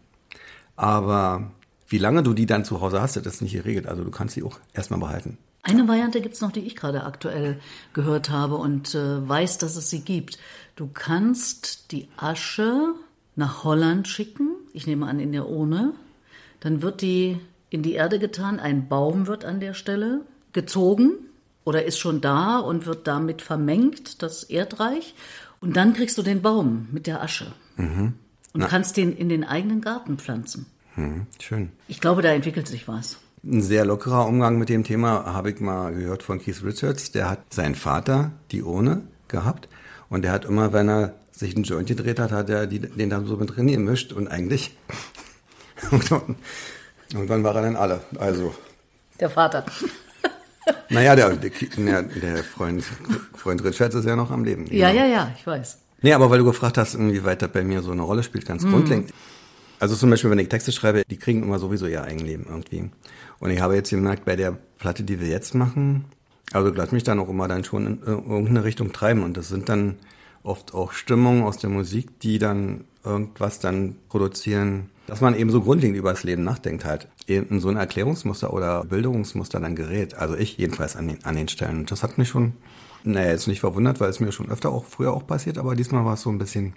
Aber 0.74 1.52
wie 1.86 1.98
lange 1.98 2.24
du 2.24 2.34
die 2.34 2.46
dann 2.46 2.64
zu 2.64 2.80
Hause 2.80 3.00
hast, 3.00 3.14
das 3.14 3.26
ist 3.26 3.42
nicht 3.42 3.52
geregelt. 3.52 3.86
Also 3.86 4.02
du 4.02 4.10
kannst 4.10 4.34
sie 4.34 4.42
auch 4.42 4.58
erstmal 4.72 4.98
behalten. 4.98 5.38
Eine 5.66 5.88
Variante 5.88 6.20
gibt 6.20 6.34
es 6.34 6.42
noch, 6.42 6.52
die 6.52 6.60
ich 6.60 6.76
gerade 6.76 7.04
aktuell 7.04 7.58
gehört 7.94 8.28
habe 8.28 8.56
und 8.56 8.94
äh, 8.94 9.26
weiß, 9.26 9.56
dass 9.56 9.76
es 9.76 9.88
sie 9.88 10.02
gibt. 10.02 10.38
Du 10.76 10.90
kannst 10.92 11.90
die 11.90 12.06
Asche 12.18 12.94
nach 13.34 13.64
Holland 13.64 14.06
schicken, 14.06 14.50
ich 14.74 14.86
nehme 14.86 15.06
an 15.06 15.18
in 15.20 15.32
der 15.32 15.48
Urne, 15.48 15.94
dann 16.60 16.82
wird 16.82 17.00
die 17.00 17.40
in 17.70 17.82
die 17.82 17.94
Erde 17.94 18.18
getan, 18.18 18.60
ein 18.60 18.88
Baum 18.88 19.26
wird 19.26 19.46
an 19.46 19.58
der 19.58 19.72
Stelle 19.72 20.20
gezogen 20.52 21.12
oder 21.64 21.86
ist 21.86 21.98
schon 21.98 22.20
da 22.20 22.58
und 22.58 22.84
wird 22.84 23.06
damit 23.06 23.40
vermengt, 23.40 24.22
das 24.22 24.44
Erdreich. 24.44 25.14
Und 25.62 25.76
dann 25.76 25.94
kriegst 25.94 26.18
du 26.18 26.22
den 26.22 26.42
Baum 26.42 26.88
mit 26.92 27.06
der 27.06 27.22
Asche 27.22 27.52
mhm. 27.76 28.12
und 28.52 28.60
Na. 28.60 28.66
kannst 28.66 28.98
den 28.98 29.16
in 29.16 29.30
den 29.30 29.44
eigenen 29.44 29.80
Garten 29.80 30.18
pflanzen. 30.18 30.66
Mhm. 30.94 31.26
Schön. 31.40 31.72
Ich 31.88 32.02
glaube, 32.02 32.20
da 32.20 32.28
entwickelt 32.28 32.68
sich 32.68 32.86
was. 32.86 33.18
Ein 33.46 33.60
sehr 33.60 33.84
lockerer 33.84 34.26
Umgang 34.26 34.58
mit 34.58 34.70
dem 34.70 34.84
Thema 34.84 35.26
habe 35.26 35.50
ich 35.50 35.60
mal 35.60 35.92
gehört 35.92 36.22
von 36.22 36.40
Keith 36.40 36.64
Richards. 36.64 37.12
Der 37.12 37.28
hat 37.28 37.52
seinen 37.52 37.74
Vater 37.74 38.32
die 38.50 38.62
Urne 38.62 39.02
gehabt 39.28 39.68
und 40.08 40.22
der 40.22 40.32
hat 40.32 40.46
immer, 40.46 40.72
wenn 40.72 40.88
er 40.88 41.14
sich 41.30 41.54
einen 41.54 41.64
Joint 41.64 41.88
gedreht 41.88 42.18
hat, 42.18 42.32
hat 42.32 42.48
er 42.48 42.66
die, 42.66 42.78
den 42.78 43.10
dann 43.10 43.26
so 43.26 43.36
mit 43.36 43.54
drin 43.54 43.66
gemischt 43.66 44.12
und 44.12 44.28
eigentlich 44.28 44.74
irgendwann 47.12 47.44
war 47.44 47.54
er 47.56 47.62
dann 47.62 47.76
alle. 47.76 48.00
Also 48.18 48.54
der 49.20 49.30
Vater. 49.30 49.64
Naja, 50.88 51.14
der, 51.14 51.36
der, 51.36 52.02
der 52.02 52.42
Freund, 52.42 52.82
Freund 53.34 53.62
Richards 53.62 53.94
ist 53.96 54.06
ja 54.06 54.16
noch 54.16 54.30
am 54.30 54.44
Leben. 54.44 54.66
Ja, 54.70 54.90
genau. 54.90 55.02
ja, 55.02 55.06
ja, 55.10 55.32
ich 55.36 55.46
weiß. 55.46 55.78
Nee, 56.00 56.14
aber 56.14 56.30
weil 56.30 56.38
du 56.38 56.46
gefragt 56.46 56.78
hast, 56.78 56.94
inwieweit 56.94 57.42
das 57.42 57.50
bei 57.50 57.62
mir 57.62 57.82
so 57.82 57.90
eine 57.90 58.00
Rolle 58.00 58.22
spielt, 58.22 58.46
ganz 58.46 58.62
mhm. 58.62 58.70
grundlegend. 58.70 59.10
Also 59.78 59.96
zum 59.96 60.08
Beispiel, 60.08 60.30
wenn 60.30 60.38
ich 60.38 60.48
Texte 60.48 60.72
schreibe, 60.72 61.02
die 61.10 61.18
kriegen 61.18 61.42
immer 61.42 61.58
sowieso 61.58 61.86
ihr 61.86 62.02
Eigenleben 62.02 62.46
irgendwie. 62.48 62.90
Und 63.44 63.50
ich 63.50 63.60
habe 63.60 63.74
jetzt 63.74 63.90
gemerkt, 63.90 64.24
bei 64.24 64.36
der 64.36 64.56
Platte, 64.78 65.02
die 65.02 65.20
wir 65.20 65.28
jetzt 65.28 65.54
machen, 65.54 66.06
also 66.52 66.72
lass 66.72 66.92
mich 66.92 67.02
dann 67.02 67.18
auch 67.18 67.28
immer 67.28 67.46
dann 67.46 67.62
schon 67.62 67.86
in 67.86 68.02
irgendeine 68.02 68.64
Richtung 68.64 68.90
treiben. 68.90 69.22
Und 69.22 69.36
das 69.36 69.48
sind 69.48 69.68
dann 69.68 69.96
oft 70.42 70.72
auch 70.72 70.92
Stimmungen 70.92 71.42
aus 71.42 71.58
der 71.58 71.68
Musik, 71.68 72.20
die 72.20 72.38
dann 72.38 72.84
irgendwas 73.04 73.58
dann 73.58 73.96
produzieren, 74.08 74.88
dass 75.06 75.20
man 75.20 75.36
eben 75.36 75.50
so 75.50 75.60
grundlegend 75.60 75.98
über 75.98 76.08
das 76.08 76.24
Leben 76.24 76.42
nachdenkt 76.42 76.86
halt. 76.86 77.06
In 77.26 77.60
so 77.60 77.68
ein 77.68 77.76
Erklärungsmuster 77.76 78.50
oder 78.50 78.82
Bilderungsmuster 78.86 79.60
dann 79.60 79.76
gerät. 79.76 80.14
Also 80.14 80.36
ich 80.36 80.56
jedenfalls 80.56 80.96
an 80.96 81.08
den, 81.08 81.24
an 81.26 81.36
den 81.36 81.48
Stellen. 81.48 81.80
Und 81.80 81.90
das 81.90 82.02
hat 82.02 82.16
mich 82.16 82.30
schon, 82.30 82.54
naja, 83.02 83.30
jetzt 83.30 83.46
nicht 83.46 83.60
verwundert, 83.60 84.00
weil 84.00 84.08
es 84.08 84.20
mir 84.20 84.32
schon 84.32 84.48
öfter 84.48 84.70
auch 84.70 84.86
früher 84.86 85.12
auch 85.12 85.26
passiert, 85.26 85.58
aber 85.58 85.74
diesmal 85.74 86.06
war 86.06 86.14
es 86.14 86.22
so 86.22 86.30
ein 86.30 86.38
bisschen 86.38 86.72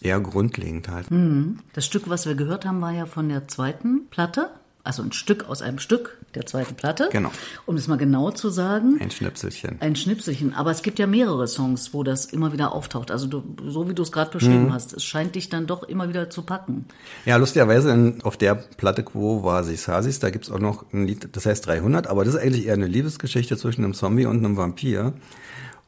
eher 0.00 0.18
grundlegend 0.18 0.88
halt. 0.88 1.08
Mhm. 1.12 1.60
Das 1.72 1.86
Stück, 1.86 2.08
was 2.08 2.26
wir 2.26 2.34
gehört 2.34 2.64
haben, 2.64 2.80
war 2.80 2.90
ja 2.90 3.06
von 3.06 3.28
der 3.28 3.46
zweiten 3.46 4.08
Platte. 4.10 4.50
Also 4.82 5.02
ein 5.02 5.12
Stück 5.12 5.48
aus 5.48 5.62
einem 5.62 5.78
Stück 5.78 6.16
der 6.34 6.46
zweiten 6.46 6.74
Platte. 6.74 7.08
Genau. 7.12 7.30
Um 7.66 7.76
es 7.76 7.88
mal 7.88 7.96
genau 7.96 8.30
zu 8.30 8.48
sagen. 8.48 8.98
Ein 9.00 9.10
Schnipselchen. 9.10 9.76
Ein 9.80 9.96
Schnipselchen. 9.96 10.54
Aber 10.54 10.70
es 10.70 10.82
gibt 10.82 10.98
ja 10.98 11.06
mehrere 11.06 11.46
Songs, 11.48 11.92
wo 11.92 12.02
das 12.02 12.26
immer 12.26 12.52
wieder 12.52 12.72
auftaucht. 12.72 13.10
Also 13.10 13.26
du, 13.26 13.42
so 13.66 13.88
wie 13.88 13.94
du 13.94 14.02
es 14.02 14.12
gerade 14.12 14.30
beschrieben 14.30 14.66
mhm. 14.66 14.72
hast, 14.72 14.92
es 14.92 15.04
scheint 15.04 15.34
dich 15.34 15.48
dann 15.48 15.66
doch 15.66 15.82
immer 15.82 16.08
wieder 16.08 16.30
zu 16.30 16.42
packen. 16.42 16.86
Ja, 17.24 17.36
lustigerweise 17.36 17.90
in, 17.92 18.22
auf 18.22 18.36
der 18.36 18.54
Platte 18.54 19.02
Quo 19.02 19.44
war 19.44 19.64
Sasis, 19.64 20.18
da 20.18 20.30
gibt's 20.30 20.50
auch 20.50 20.58
noch 20.58 20.84
ein 20.92 21.06
Lied, 21.06 21.28
das 21.32 21.46
heißt 21.46 21.66
300, 21.66 22.06
aber 22.06 22.24
das 22.24 22.34
ist 22.34 22.40
eigentlich 22.40 22.66
eher 22.66 22.74
eine 22.74 22.86
Liebesgeschichte 22.86 23.56
zwischen 23.56 23.84
einem 23.84 23.94
Zombie 23.94 24.26
und 24.26 24.38
einem 24.38 24.56
Vampir. 24.56 25.12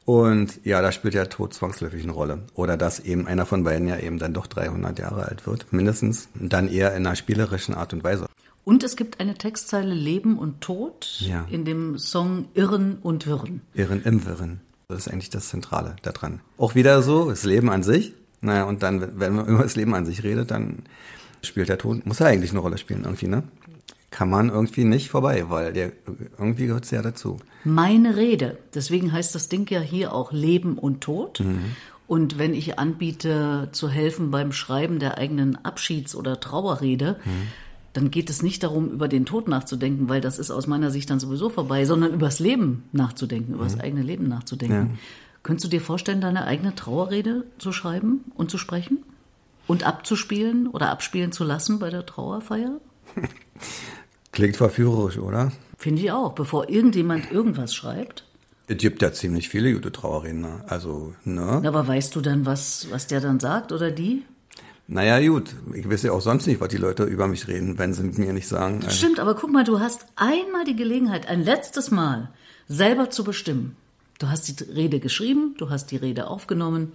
Und 0.05 0.61
ja, 0.65 0.83
da 0.83 0.91
spielt 0.91 1.15
ja 1.15 1.25
Tod 1.27 1.55
zwangsläufig 1.55 2.03
eine 2.03 2.13
Rolle. 2.13 2.41
Oder 2.55 2.77
dass 2.77 3.01
eben 3.01 3.27
einer 3.27 3.47
von 3.47 3.65
beiden 3.65 3.87
ja 3.87 3.99
eben 3.99 4.19
dann 4.19 4.35
doch 4.35 4.47
300 4.47 4.99
Jahre 4.99 5.27
alt 5.27 5.47
wird, 5.47 5.73
mindestens. 5.73 6.29
Dann 6.35 6.69
eher 6.69 6.95
in 6.95 7.07
einer 7.07 7.17
spielerischen 7.17 7.75
Art 7.75 7.93
und 7.93 8.03
Weise. 8.03 8.27
Und 8.65 8.85
es 8.85 8.97
gibt 8.97 9.21
eine 9.21 9.35
Textzeile 9.35 9.95
Leben 9.95 10.39
und 10.39 10.61
Tod 10.61 11.19
ja. 11.21 11.47
in 11.51 11.65
dem 11.65 11.99
Song 11.99 12.47
Irren 12.55 12.99
und 13.03 13.27
Wirren. 13.27 13.63
Irren 13.75 14.03
im 14.03 14.25
Wirren. 14.25 14.61
Das 14.89 15.07
ist 15.07 15.13
eigentlich 15.13 15.31
das 15.31 15.49
Zentrale 15.49 15.97
daran. 16.03 16.41
Auch 16.59 16.75
wieder 16.75 17.03
so, 17.03 17.31
das 17.31 17.45
Leben 17.45 17.71
an 17.71 17.83
sich. 17.83 18.15
Naja, 18.41 18.65
und 18.65 18.83
dann, 18.83 19.19
wenn 19.19 19.35
man 19.35 19.47
über 19.49 19.63
das 19.63 19.77
Leben 19.77 19.95
an 19.95 20.07
sich 20.07 20.23
redet, 20.23 20.51
dann 20.51 20.85
spielt 21.43 21.69
der 21.69 21.79
Ton, 21.79 22.03
muss 22.05 22.21
er 22.21 22.27
eigentlich 22.29 22.51
eine 22.51 22.61
Rolle 22.61 22.79
spielen 22.79 23.03
irgendwie, 23.05 23.27
ne? 23.27 23.43
kann 24.13 24.31
man 24.31 24.51
irgendwie 24.51 24.85
nicht 24.85 25.09
vorbei, 25.09 25.47
weil 25.49 25.73
der 25.73 25.91
irgendwie 26.39 26.67
gehört 26.67 26.89
ja 26.91 27.03
dazu. 27.03 27.39
Meine 27.65 28.17
Rede. 28.17 28.59
Deswegen 28.75 29.11
heißt 29.11 29.35
das 29.35 29.49
Ding 29.49 29.69
ja 29.71 29.81
hier 29.81 30.13
auch 30.13 30.33
Leben 30.33 30.79
und 30.79 31.01
Tod. 31.01 31.43
Und 32.07 32.39
wenn 32.39 32.53
ich 32.53 32.79
anbiete, 32.79 33.71
zu 33.73 33.89
helfen 33.89 34.31
beim 34.31 34.53
Schreiben 34.53 34.99
der 34.99 35.17
eigenen 35.17 35.57
Abschieds- 35.65 36.15
oder 36.15 36.39
Trauerrede, 36.39 37.19
dann 37.93 38.11
geht 38.11 38.31
es 38.31 38.43
nicht 38.43 38.63
darum, 38.63 38.91
über 38.91 39.09
den 39.09 39.27
Tod 39.27 39.49
nachzudenken, 39.49 40.09
weil 40.09 40.21
das 40.21 40.39
ist 40.39 40.51
aus 40.51 40.67
meiner 40.67 40.91
Sicht 40.91 41.11
dann 41.11 41.21
sowieso 41.21 41.51
vorbei, 41.51 41.85
sondern 41.85 42.13
übers 42.13 42.39
Leben 42.39 42.85
nachzudenken, 42.93 43.55
über 43.55 43.65
das 43.65 43.79
eigene 43.79 44.03
Leben 44.03 44.29
nachzudenken. 44.29 44.99
Könntest 45.43 45.65
du 45.65 45.69
dir 45.69 45.81
vorstellen, 45.81 46.21
deine 46.21 46.45
eigene 46.45 46.75
Trauerrede 46.75 47.45
zu 47.59 47.73
schreiben 47.73 48.25
und 48.35 48.51
zu 48.51 48.59
sprechen? 48.59 49.03
Und 49.67 49.85
abzuspielen 49.85 50.69
oder 50.69 50.91
abspielen 50.91 51.33
zu 51.33 51.45
lassen 51.45 51.79
bei 51.79 51.91
der 51.91 52.07
Trauerfeier? 52.07 52.81
Klingt 54.33 54.57
verführerisch, 54.57 55.19
oder? 55.19 55.53
Finde 55.77 56.03
ich 56.03 56.13
auch, 56.13 56.33
bevor 56.33 56.69
irgendjemand 56.69 57.31
irgendwas 57.31 57.75
schreibt. 57.75 58.25
Es 58.69 58.79
gibt 58.79 59.03
ja 59.03 59.13
ziemlich 59.13 59.49
viele 59.49 59.73
gute 59.75 59.93
Trauerredner. 59.93 60.65
Also, 60.69 61.15
ne? 61.25 61.63
Aber 61.65 61.87
weißt 61.87 62.15
du 62.15 62.21
dann, 62.21 62.47
was, 62.47 62.87
was 62.91 63.07
der 63.07 63.21
dann 63.21 63.41
sagt 63.41 63.73
oder 63.73 63.91
die? 63.91 64.23
Naja, 64.89 65.27
gut. 65.27 65.51
Ich 65.75 65.89
weiß 65.89 66.03
ja 66.03 66.13
auch 66.13 66.21
sonst 66.21 66.47
nicht, 66.47 66.61
was 66.61 66.69
die 66.69 66.77
Leute 66.77 67.05
über 67.05 67.27
mich 67.29 67.49
reden, 67.49 67.79
wenn 67.79 67.95
sie 67.95 68.03
mit 68.03 68.19
mir 68.19 68.33
nicht 68.33 68.49
sagen. 68.49 68.81
Also, 68.85 68.91
Stimmt, 68.97 69.21
aber 69.21 69.35
guck 69.35 69.51
mal, 69.51 69.65
du 69.65 69.81
hast 69.81 70.05
einmal 70.17 70.65
die 70.67 70.77
Gelegenheit, 70.77 71.27
ein 71.29 71.43
letztes 71.43 71.91
Mal 71.91 72.29
selber 72.69 73.09
zu 73.11 73.25
bestimmen. 73.25 73.77
Du 74.19 74.29
hast 74.29 74.49
die 74.49 74.65
Rede 74.65 75.01
geschrieben, 75.01 75.55
du 75.59 75.71
hast 75.71 75.91
die 75.91 75.97
Rede 75.97 76.27
aufgenommen 76.29 76.93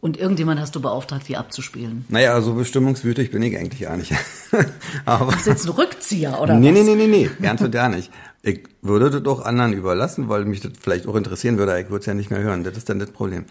und 0.00 0.16
irgendjemand 0.18 0.60
hast 0.60 0.76
du 0.76 0.80
beauftragt, 0.80 1.26
die 1.28 1.36
abzuspielen. 1.36 2.04
naja, 2.08 2.40
so 2.42 2.54
bestimmungswütig 2.54 3.30
bin 3.30 3.42
ich 3.42 3.56
eigentlich 3.56 3.80
gar 3.80 3.96
nicht. 3.96 4.12
Aber. 5.04 5.32
Ist 5.34 5.46
jetzt 5.46 5.64
ein 5.66 5.70
Rückzieher 5.72 6.38
oder 6.40 6.54
Nee, 6.54 6.72
was? 6.72 6.84
nee, 6.84 6.94
nee, 6.94 7.06
nee, 7.06 7.06
nee, 7.06 7.30
ganz 7.42 7.60
und 7.62 7.70
gar 7.72 7.88
nicht. 7.88 8.10
Ich 8.42 8.62
würde 8.82 9.10
das 9.10 9.22
doch 9.24 9.44
anderen 9.44 9.72
überlassen, 9.72 10.28
weil 10.28 10.44
mich 10.44 10.60
das 10.60 10.72
vielleicht 10.80 11.08
auch 11.08 11.16
interessieren 11.16 11.58
würde, 11.58 11.72
aber 11.72 11.80
ich 11.80 11.88
würde 11.90 12.00
es 12.00 12.06
ja 12.06 12.14
nicht 12.14 12.30
mehr 12.30 12.40
hören. 12.40 12.62
Das 12.62 12.76
ist 12.76 12.88
dann 12.88 13.00
das 13.00 13.10
Problem. 13.10 13.46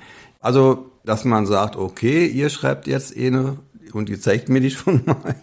Also, 0.46 0.92
dass 1.04 1.26
man 1.26 1.48
sagt, 1.48 1.76
okay, 1.76 2.28
ihr 2.28 2.50
schreibt 2.50 2.86
jetzt 2.86 3.18
eine 3.18 3.58
und 3.94 4.10
ihr 4.10 4.20
zeigt 4.22 4.48
mir 4.48 4.62
die 4.62 4.70
schon 4.72 5.02
mal. 5.06 5.36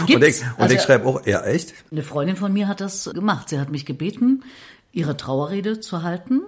Und 0.00 0.06
Gibt's? 0.06 0.40
ich, 0.40 0.42
und 0.44 0.62
Also- 0.62 0.74
ich 0.74 0.82
schreibe 0.82 1.06
auch, 1.06 1.26
ja, 1.26 1.42
echt? 1.44 1.72
Eine 1.90 2.02
Freundin 2.02 2.36
von 2.36 2.52
mir 2.52 2.68
hat 2.68 2.80
das 2.82 3.10
gemacht. 3.12 3.48
Sie 3.48 3.58
hat 3.58 3.70
mich 3.70 3.86
gebeten, 3.86 4.44
ihre 4.92 5.16
Trauerrede 5.16 5.80
zu 5.80 6.02
halten 6.02 6.42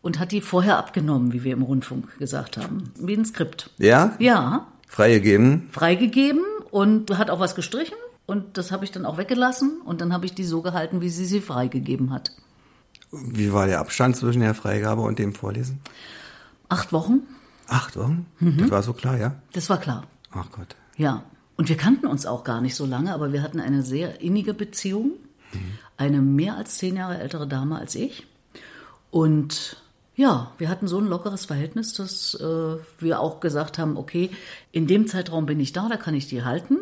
und 0.00 0.18
hat 0.18 0.32
die 0.32 0.40
vorher 0.40 0.78
abgenommen, 0.78 1.32
wie 1.34 1.44
wir 1.44 1.52
im 1.52 1.62
Rundfunk 1.62 2.16
gesagt 2.18 2.56
haben. 2.56 2.90
Wie 2.98 3.14
ein 3.14 3.24
Skript. 3.26 3.70
Ja? 3.78 4.16
Ja, 4.18 4.66
Freigegeben? 4.88 5.68
freigegeben 5.72 6.40
und 6.70 7.16
hat 7.18 7.28
auch 7.28 7.40
was 7.40 7.54
gestrichen 7.54 7.96
und 8.24 8.56
das 8.56 8.72
habe 8.72 8.84
ich 8.86 8.90
dann 8.92 9.04
auch 9.04 9.18
weggelassen 9.18 9.80
und 9.84 10.00
dann 10.00 10.12
habe 10.14 10.24
ich 10.24 10.32
die 10.34 10.44
so 10.44 10.62
gehalten, 10.62 11.00
wie 11.02 11.10
sie 11.10 11.26
sie 11.26 11.40
freigegeben 11.42 12.10
hat. 12.10 12.30
Wie 13.12 13.52
war 13.52 13.66
der 13.66 13.80
Abstand 13.80 14.16
zwischen 14.16 14.40
der 14.40 14.54
Freigabe 14.54 15.02
und 15.02 15.18
dem 15.18 15.34
Vorlesen? 15.34 15.80
Acht 16.68 16.92
Wochen, 16.92 17.22
Acht 17.68 17.96
Wochen? 17.96 18.26
Mhm. 18.38 18.58
Das 18.58 18.70
war 18.70 18.82
so 18.82 18.92
klar, 18.92 19.18
ja? 19.18 19.34
das 19.52 19.68
war 19.68 19.78
klar. 19.78 20.04
Ach 20.32 20.50
Gott. 20.50 20.76
Ja. 20.96 21.24
Und 21.56 21.68
wir 21.68 21.76
kannten 21.76 22.06
uns 22.06 22.26
auch 22.26 22.44
gar 22.44 22.60
nicht 22.60 22.74
so 22.74 22.84
lange, 22.84 23.14
aber 23.14 23.32
wir 23.32 23.42
hatten 23.42 23.60
eine 23.60 23.82
sehr 23.82 24.20
innige 24.20 24.52
Beziehung. 24.52 25.12
Eine 25.96 26.20
mehr 26.20 26.56
als 26.56 26.76
zehn 26.76 26.96
Jahre 26.96 27.18
ältere 27.18 27.48
Dame 27.48 27.78
als 27.78 27.94
ich. 27.94 28.26
Und 29.10 29.82
ja, 30.16 30.52
wir 30.58 30.68
hatten 30.68 30.86
so 30.86 30.98
ein 30.98 31.06
lockeres 31.06 31.46
Verhältnis, 31.46 31.94
dass 31.94 32.34
äh, 32.34 32.76
wir 32.98 33.20
auch 33.20 33.40
gesagt 33.40 33.78
haben, 33.78 33.96
okay, 33.96 34.30
in 34.72 34.86
dem 34.86 35.06
Zeitraum 35.06 35.46
bin 35.46 35.60
ich 35.60 35.72
da, 35.72 35.88
da 35.88 35.96
kann 35.96 36.14
ich 36.14 36.26
die 36.26 36.44
halten. 36.44 36.78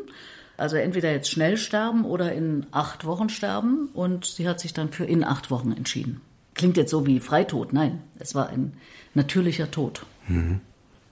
Also 0.57 0.77
entweder 0.77 1.13
jetzt 1.13 1.31
schnell 1.31 1.57
sterben 1.57 2.05
oder 2.05 2.33
in 2.33 2.67
acht 2.73 3.05
Wochen 3.05 3.29
sterben. 3.29 3.91
Und 3.93 4.25
sie 4.25 4.49
hat 4.49 4.59
sich 4.59 4.73
dann 4.73 4.91
für 4.91 5.05
in 5.05 5.23
acht 5.23 5.53
Wochen 5.53 5.71
entschieden. 5.71 6.21
Klingt 6.55 6.77
jetzt 6.77 6.91
so 6.91 7.07
wie 7.07 7.21
Freitod. 7.21 7.73
Nein, 7.73 8.01
es 8.19 8.35
war 8.35 8.49
ein 8.49 8.75
natürlicher 9.15 9.71
Tod. 9.71 10.07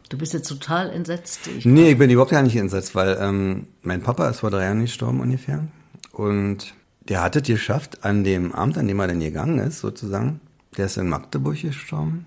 Du 0.08 0.18
bist 0.18 0.34
jetzt 0.34 0.48
total 0.48 0.90
entsetzt. 0.90 1.46
Ich 1.46 1.64
Nee, 1.64 1.92
ich 1.92 1.98
bin 1.98 2.10
überhaupt 2.10 2.30
gar 2.32 2.42
nicht 2.42 2.56
entsetzt, 2.56 2.94
weil 2.94 3.16
ähm, 3.20 3.66
mein 3.82 4.02
Papa 4.02 4.28
ist 4.28 4.40
vor 4.40 4.50
drei 4.50 4.64
Jahren 4.64 4.82
gestorben 4.82 5.20
ungefähr. 5.20 5.66
Und 6.12 6.74
der 7.08 7.22
hat 7.22 7.34
es 7.34 7.42
geschafft, 7.44 8.04
an 8.04 8.22
dem 8.22 8.52
Abend, 8.52 8.78
an 8.78 8.86
dem 8.86 9.00
er 9.00 9.08
dann 9.08 9.20
gegangen 9.20 9.58
ist, 9.58 9.80
sozusagen, 9.80 10.40
der 10.76 10.86
ist 10.86 10.98
in 10.98 11.08
Magdeburg 11.08 11.60
gestorben. 11.60 12.26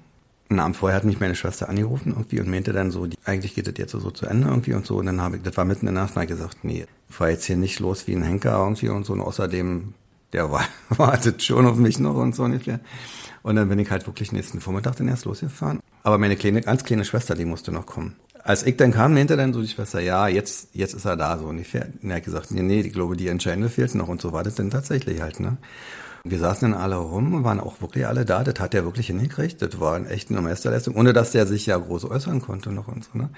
Einen 0.49 0.59
Abend 0.59 0.77
vorher 0.77 0.97
hat 0.97 1.05
mich 1.05 1.19
meine 1.19 1.35
Schwester 1.35 1.69
angerufen 1.69 2.13
irgendwie 2.15 2.39
und 2.39 2.49
meinte 2.49 2.71
dann 2.71 2.91
so, 2.91 3.07
die, 3.07 3.17
eigentlich 3.23 3.55
geht 3.55 3.67
das 3.67 3.75
jetzt 3.77 3.91
so 3.91 4.11
zu 4.11 4.25
Ende 4.25 4.47
irgendwie 4.47 4.73
und 4.73 4.85
so. 4.85 4.97
Und 4.97 5.07
dann 5.07 5.21
habe 5.21 5.37
ich, 5.37 5.43
das 5.43 5.57
war 5.57 5.65
mitten 5.65 5.87
in 5.87 5.95
der 5.95 6.03
Nacht, 6.03 6.15
und 6.15 6.21
hab 6.21 6.29
ich 6.29 6.35
gesagt, 6.35 6.63
nee, 6.63 6.85
ich 7.09 7.15
fahr 7.15 7.29
jetzt 7.29 7.45
hier 7.45 7.57
nicht 7.57 7.79
los 7.79 8.07
wie 8.07 8.13
ein 8.13 8.23
Henker 8.23 8.57
irgendwie 8.57 8.89
und 8.89 9.05
so. 9.05 9.13
Und 9.13 9.21
außerdem, 9.21 9.93
der 10.33 10.51
war, 10.51 10.65
wartet 10.89 11.43
schon 11.43 11.65
auf 11.65 11.77
mich 11.77 11.99
noch 11.99 12.15
und 12.15 12.35
so 12.35 12.43
ungefähr. 12.43 12.79
Und 13.43 13.57
dann 13.57 13.69
bin 13.69 13.77
ich 13.79 13.91
halt 13.91 14.07
wirklich 14.07 14.31
nächsten 14.31 14.59
Vormittag 14.59 14.95
dann 14.95 15.07
erst 15.07 15.25
losgefahren. 15.25 15.79
Aber 16.03 16.17
meine 16.17 16.35
kleine, 16.35 16.61
ganz 16.61 16.83
kleine 16.83 17.05
Schwester, 17.05 17.35
die 17.35 17.45
musste 17.45 17.71
noch 17.71 17.85
kommen. 17.85 18.15
Als 18.43 18.63
ich 18.63 18.77
dann 18.77 18.91
kam, 18.91 19.13
meinte 19.13 19.37
dann 19.37 19.53
so 19.53 19.61
die 19.61 19.67
Schwester, 19.67 19.99
ja, 19.99 20.27
jetzt, 20.27 20.69
jetzt 20.73 20.93
ist 20.93 21.05
er 21.05 21.15
da, 21.15 21.37
so 21.37 21.45
ungefähr. 21.45 21.87
Und 22.01 22.09
er 22.09 22.17
hat 22.17 22.23
gesagt, 22.23 22.51
nee, 22.51 22.61
nee, 22.61 22.81
ich 22.81 22.93
glaube, 22.93 23.15
die 23.15 23.27
Entscheidende 23.27 23.69
fehlt 23.69 23.95
noch. 23.95 24.07
Und 24.07 24.21
so 24.21 24.33
war 24.33 24.43
das 24.43 24.55
dann 24.55 24.69
tatsächlich 24.69 25.21
halt, 25.21 25.39
ne. 25.39 25.57
Wir 26.23 26.39
saßen 26.39 26.71
dann 26.71 26.79
alle 26.79 26.95
rum 26.95 27.35
und 27.35 27.43
waren 27.43 27.59
auch 27.59 27.81
wirklich 27.81 28.07
alle 28.07 28.25
da. 28.25 28.43
Das 28.43 28.59
hat 28.59 28.73
er 28.73 28.83
wirklich 28.83 29.07
hingekriegt. 29.07 29.61
Das 29.61 29.79
war 29.79 29.95
eine 29.95 30.09
echte 30.09 30.33
Meisterleistung, 30.33 30.95
ohne 30.95 31.13
dass 31.13 31.31
der 31.31 31.45
sich 31.45 31.67
ja 31.67 31.77
groß 31.77 32.05
äußern 32.05 32.41
konnte 32.41 32.71
noch 32.71 32.87
und 32.87 33.03
so, 33.03 33.17
ne. 33.17 33.29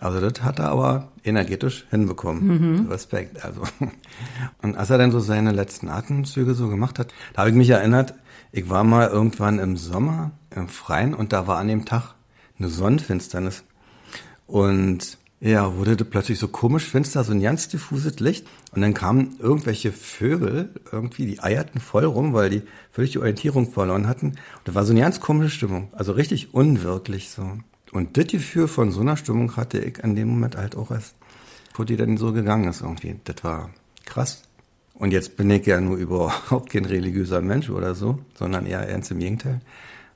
Also 0.00 0.18
das 0.18 0.42
hat 0.42 0.58
er 0.58 0.70
aber 0.70 1.08
energetisch 1.24 1.86
hinbekommen. 1.90 2.88
Respekt, 2.88 3.44
also. 3.44 3.62
Und 4.62 4.76
als 4.76 4.88
er 4.88 4.96
dann 4.96 5.12
so 5.12 5.20
seine 5.20 5.52
letzten 5.52 5.88
Atemzüge 5.88 6.54
so 6.54 6.68
gemacht 6.68 6.98
hat, 6.98 7.12
da 7.34 7.40
habe 7.40 7.50
ich 7.50 7.56
mich 7.56 7.68
erinnert, 7.68 8.14
ich 8.50 8.70
war 8.70 8.82
mal 8.82 9.08
irgendwann 9.08 9.58
im 9.58 9.76
Sommer 9.76 10.32
im 10.54 10.68
Freien 10.68 11.14
und 11.14 11.32
da 11.32 11.46
war 11.46 11.58
an 11.58 11.68
dem 11.68 11.84
Tag 11.84 12.14
eine 12.58 12.68
Sonnenfinsternis. 12.68 13.62
Und 14.46 15.18
ja, 15.40 15.76
wurde 15.76 15.96
das 15.96 16.08
plötzlich 16.08 16.38
so 16.38 16.48
komisch 16.48 16.84
finster, 16.84 17.22
so 17.22 17.32
ein 17.32 17.40
ganz 17.40 17.68
diffuses 17.68 18.20
Licht. 18.20 18.46
Und 18.72 18.80
dann 18.80 18.94
kamen 18.94 19.36
irgendwelche 19.38 19.92
Vögel, 19.92 20.70
irgendwie, 20.90 21.26
die 21.26 21.40
eierten 21.40 21.80
voll 21.80 22.04
rum, 22.04 22.32
weil 22.32 22.50
die 22.50 22.62
völlig 22.90 23.12
die 23.12 23.18
Orientierung 23.18 23.70
verloren 23.70 24.08
hatten. 24.08 24.28
Und 24.28 24.38
da 24.64 24.74
war 24.74 24.84
so 24.84 24.92
eine 24.92 25.00
ganz 25.00 25.20
komische 25.20 25.50
Stimmung, 25.50 25.88
also 25.92 26.12
richtig 26.12 26.54
unwirklich 26.54 27.30
so. 27.30 27.58
Und 27.92 28.16
das 28.16 28.28
Gefühl 28.28 28.68
von 28.68 28.90
so 28.90 29.00
einer 29.00 29.16
Stimmung 29.16 29.56
hatte 29.56 29.78
ich 29.78 30.02
an 30.04 30.14
dem 30.14 30.28
Moment 30.28 30.56
halt 30.56 30.76
auch 30.76 30.90
erst, 30.90 31.16
wo 31.74 31.84
die 31.84 31.96
dann 31.96 32.16
so 32.16 32.32
gegangen 32.32 32.68
ist 32.68 32.82
irgendwie. 32.82 33.16
Das 33.24 33.42
war 33.42 33.70
krass. 34.04 34.42
Und 34.94 35.12
jetzt 35.12 35.36
bin 35.36 35.50
ich 35.50 35.66
ja 35.66 35.80
nur 35.80 35.96
überhaupt 35.98 36.70
kein 36.70 36.84
religiöser 36.84 37.40
Mensch 37.40 37.70
oder 37.70 37.94
so, 37.94 38.18
sondern 38.34 38.66
eher 38.66 38.88
ernst 38.88 39.10
im 39.10 39.18
Gegenteil. 39.18 39.60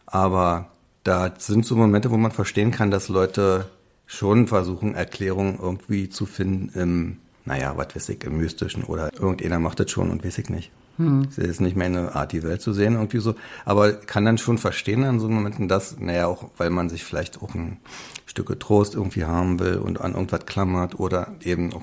Aber 0.06 0.70
da 1.02 1.34
sind 1.38 1.66
so 1.66 1.76
Momente, 1.76 2.10
wo 2.10 2.16
man 2.16 2.30
verstehen 2.30 2.70
kann, 2.70 2.90
dass 2.90 3.08
Leute 3.08 3.70
schon 4.06 4.46
versuchen, 4.46 4.94
Erklärungen 4.94 5.58
irgendwie 5.60 6.08
zu 6.08 6.26
finden 6.26 6.78
im, 6.78 7.16
naja, 7.44 7.76
was 7.76 7.94
weiß 7.94 8.08
ich, 8.10 8.24
im 8.24 8.38
Mystischen 8.38 8.84
oder 8.84 9.12
irgendeiner 9.12 9.58
macht 9.58 9.80
das 9.80 9.90
schon 9.90 10.10
und 10.10 10.24
weiß 10.24 10.38
ich 10.38 10.48
nicht. 10.48 10.70
Das 10.96 11.38
ist 11.38 11.60
nicht 11.60 11.76
meine 11.76 12.14
Art, 12.14 12.30
die 12.30 12.44
Welt 12.44 12.62
zu 12.62 12.72
sehen, 12.72 12.94
irgendwie 12.94 13.18
so. 13.18 13.34
Aber 13.64 13.92
kann 13.92 14.24
dann 14.24 14.38
schon 14.38 14.58
verstehen 14.58 15.02
an 15.02 15.18
so 15.18 15.28
Momenten, 15.28 15.66
dass, 15.66 15.98
naja, 15.98 16.28
auch 16.28 16.50
weil 16.56 16.70
man 16.70 16.88
sich 16.88 17.02
vielleicht 17.02 17.42
auch 17.42 17.52
ein 17.54 17.78
Stück 18.26 18.58
Trost 18.60 18.94
irgendwie 18.94 19.24
haben 19.24 19.58
will 19.58 19.78
und 19.78 20.00
an 20.00 20.14
irgendwas 20.14 20.46
klammert 20.46 21.00
oder 21.00 21.34
eben 21.42 21.72
auch, 21.72 21.82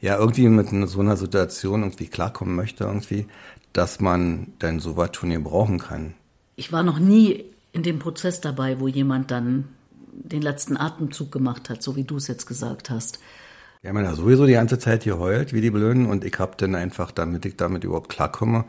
ja, 0.00 0.16
irgendwie 0.16 0.48
mit 0.48 0.68
so 0.88 1.00
einer 1.00 1.16
Situation 1.16 1.82
irgendwie 1.82 2.06
klarkommen 2.06 2.54
möchte, 2.54 2.84
irgendwie, 2.84 3.26
dass 3.72 3.98
man 3.98 4.52
dann 4.60 4.78
sowas 4.78 5.10
schon 5.14 5.30
gebrauchen 5.30 5.80
kann. 5.80 6.14
Ich 6.54 6.72
war 6.72 6.84
noch 6.84 7.00
nie 7.00 7.44
in 7.72 7.82
dem 7.82 7.98
Prozess 7.98 8.40
dabei, 8.40 8.78
wo 8.78 8.86
jemand 8.86 9.32
dann 9.32 9.64
den 10.12 10.42
letzten 10.42 10.76
Atemzug 10.76 11.32
gemacht 11.32 11.70
hat, 11.70 11.82
so 11.82 11.96
wie 11.96 12.04
du 12.04 12.16
es 12.16 12.28
jetzt 12.28 12.46
gesagt 12.46 12.88
hast. 12.88 13.18
Wir 13.80 13.90
haben 13.90 14.02
ja 14.02 14.14
sowieso 14.14 14.46
die 14.46 14.54
ganze 14.54 14.78
Zeit 14.78 15.04
geheult, 15.04 15.52
wie 15.52 15.60
die 15.60 15.70
Blöden, 15.70 16.06
und 16.06 16.24
ich 16.24 16.36
hab 16.38 16.58
dann 16.58 16.74
einfach, 16.74 17.12
damit 17.12 17.46
ich 17.46 17.56
damit 17.56 17.84
überhaupt 17.84 18.08
klarkomme, 18.08 18.64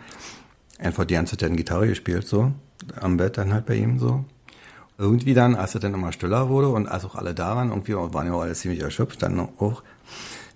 einfach 0.77 1.05
die 1.05 1.15
ganze 1.15 1.35
Zeit 1.35 1.55
Gitarre 1.57 1.87
gespielt, 1.87 2.27
so, 2.27 2.51
am 2.99 3.17
Bett 3.17 3.37
dann 3.37 3.51
halt 3.51 3.65
bei 3.65 3.75
ihm 3.75 3.97
so. 3.97 4.23
Irgendwie 4.99 5.33
dann, 5.33 5.55
als 5.55 5.73
es 5.73 5.81
dann 5.81 5.93
immer 5.93 6.11
stiller 6.11 6.49
wurde 6.49 6.69
und 6.69 6.87
als 6.87 7.05
auch 7.05 7.15
alle 7.15 7.33
da 7.33 7.55
waren, 7.55 7.69
irgendwie 7.69 7.95
waren 7.95 8.27
ja 8.27 8.33
auch 8.33 8.41
alle 8.41 8.53
ziemlich 8.53 8.81
erschöpft, 8.81 9.23
dann 9.23 9.39
auch, 9.39 9.81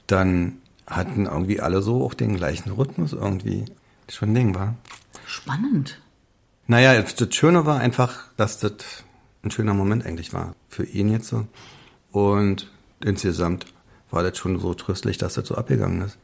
dann 0.06 0.58
hatten 0.86 1.26
irgendwie 1.26 1.60
alle 1.62 1.82
so 1.82 2.04
auch 2.04 2.14
den 2.14 2.36
gleichen 2.36 2.72
Rhythmus 2.72 3.14
irgendwie. 3.14 3.66
Das 4.06 4.16
schon 4.16 4.32
ein 4.32 4.36
Ding 4.36 4.54
war. 4.54 4.76
Spannend. 5.26 6.02
Naja, 6.68 7.02
das 7.02 7.36
Schöne 7.36 7.66
war 7.66 7.80
einfach, 7.80 8.26
dass 8.38 8.60
das 8.60 8.74
ein 9.44 9.52
schöner 9.52 9.74
Moment 9.74 10.06
eigentlich 10.06 10.34
war. 10.34 10.56
Für 10.70 10.84
ihn 10.84 11.10
jetzt 11.10 11.28
so. 11.28 11.48
Und 12.12 12.70
insgesamt 13.04 13.73
war 14.14 14.24
das 14.24 14.38
schon 14.38 14.60
so 14.60 14.74
tröstlich, 14.74 15.18
dass 15.18 15.34
das 15.34 15.48
so 15.48 15.56
abgegangen 15.56 16.02
ist. 16.02 16.18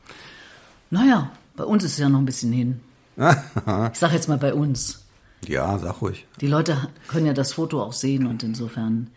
Naja, 0.92 1.32
bei 1.56 1.64
uns 1.64 1.84
ist 1.84 1.94
es 1.94 1.98
ja 2.00 2.10
noch 2.10 2.20
ein 2.20 2.26
bisschen 2.26 2.52
hin. 2.54 2.80
Ich 3.92 4.00
sag 4.00 4.14
jetzt 4.14 4.30
mal 4.30 4.38
bei 4.38 4.54
uns. 4.54 5.04
Ja, 5.48 5.78
sag 5.78 6.02
ruhig. 6.02 6.26
Die 6.40 6.48
Leute 6.48 6.90
können 7.08 7.26
ja 7.26 7.34
das 7.34 7.54
Foto 7.54 7.82
auch 7.84 7.94
sehen 7.94 8.26
und 8.28 8.44
insofern 8.44 9.08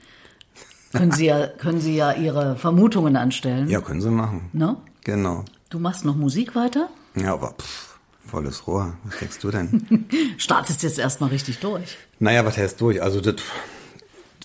können 0.92 1.12
sie 1.12 1.26
ja, 1.26 1.46
können 1.46 1.80
sie 1.80 1.94
ja 1.96 2.12
ihre 2.12 2.56
Vermutungen 2.56 3.16
anstellen. 3.16 3.68
Ja, 3.68 3.80
können 3.80 4.00
sie 4.00 4.10
machen. 4.10 4.50
Ne? 4.52 4.76
Genau. 5.04 5.44
Du 5.70 5.78
machst 5.78 6.04
noch 6.04 6.16
Musik 6.16 6.54
weiter? 6.54 6.88
Ja, 7.14 7.32
aber 7.34 7.54
pff, 7.58 7.96
volles 8.26 8.66
Rohr. 8.66 8.94
Was 9.04 9.18
denkst 9.18 9.38
du 9.38 9.50
denn? 9.50 10.06
Startest 10.38 10.82
jetzt 10.82 10.98
erstmal 10.98 11.30
richtig 11.30 11.58
durch. 11.60 11.96
naja, 12.18 12.44
was 12.44 12.56
heißt 12.56 12.80
durch? 12.80 13.02
Also 13.02 13.20
das, 13.20 13.36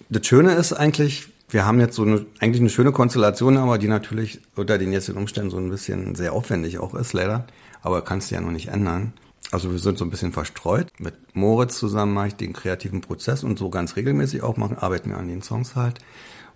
das 0.09 0.25
Schöne 0.25 0.53
ist 0.53 0.73
eigentlich, 0.73 1.27
wir 1.49 1.65
haben 1.65 1.79
jetzt 1.79 1.95
so 1.95 2.03
eine, 2.03 2.25
eigentlich 2.39 2.61
eine 2.61 2.69
schöne 2.69 2.91
Konstellation, 2.91 3.57
aber 3.57 3.77
die 3.77 3.87
natürlich 3.87 4.41
unter 4.55 4.77
den 4.77 4.91
jetzigen 4.91 5.17
Umständen 5.17 5.49
so 5.49 5.57
ein 5.57 5.69
bisschen 5.69 6.15
sehr 6.15 6.33
aufwendig 6.33 6.79
auch 6.79 6.93
ist, 6.93 7.13
leider. 7.13 7.47
Aber 7.81 8.01
kannst 8.03 8.29
du 8.31 8.35
ja 8.35 8.41
noch 8.41 8.51
nicht 8.51 8.67
ändern. 8.67 9.13
Also 9.51 9.71
wir 9.71 9.79
sind 9.79 9.97
so 9.97 10.03
ein 10.03 10.09
bisschen 10.09 10.33
verstreut. 10.33 10.87
Mit 10.99 11.13
Moritz 11.33 11.77
zusammen 11.77 12.13
mache 12.13 12.27
ich 12.27 12.35
den 12.35 12.51
kreativen 12.51 12.99
Prozess 12.99 13.45
und 13.45 13.57
so 13.57 13.69
ganz 13.69 13.95
regelmäßig 13.95 14.43
auch 14.43 14.57
machen, 14.57 14.77
arbeiten 14.77 15.09
wir 15.09 15.17
an 15.17 15.29
den 15.29 15.41
Songs 15.41 15.75
halt. 15.75 15.99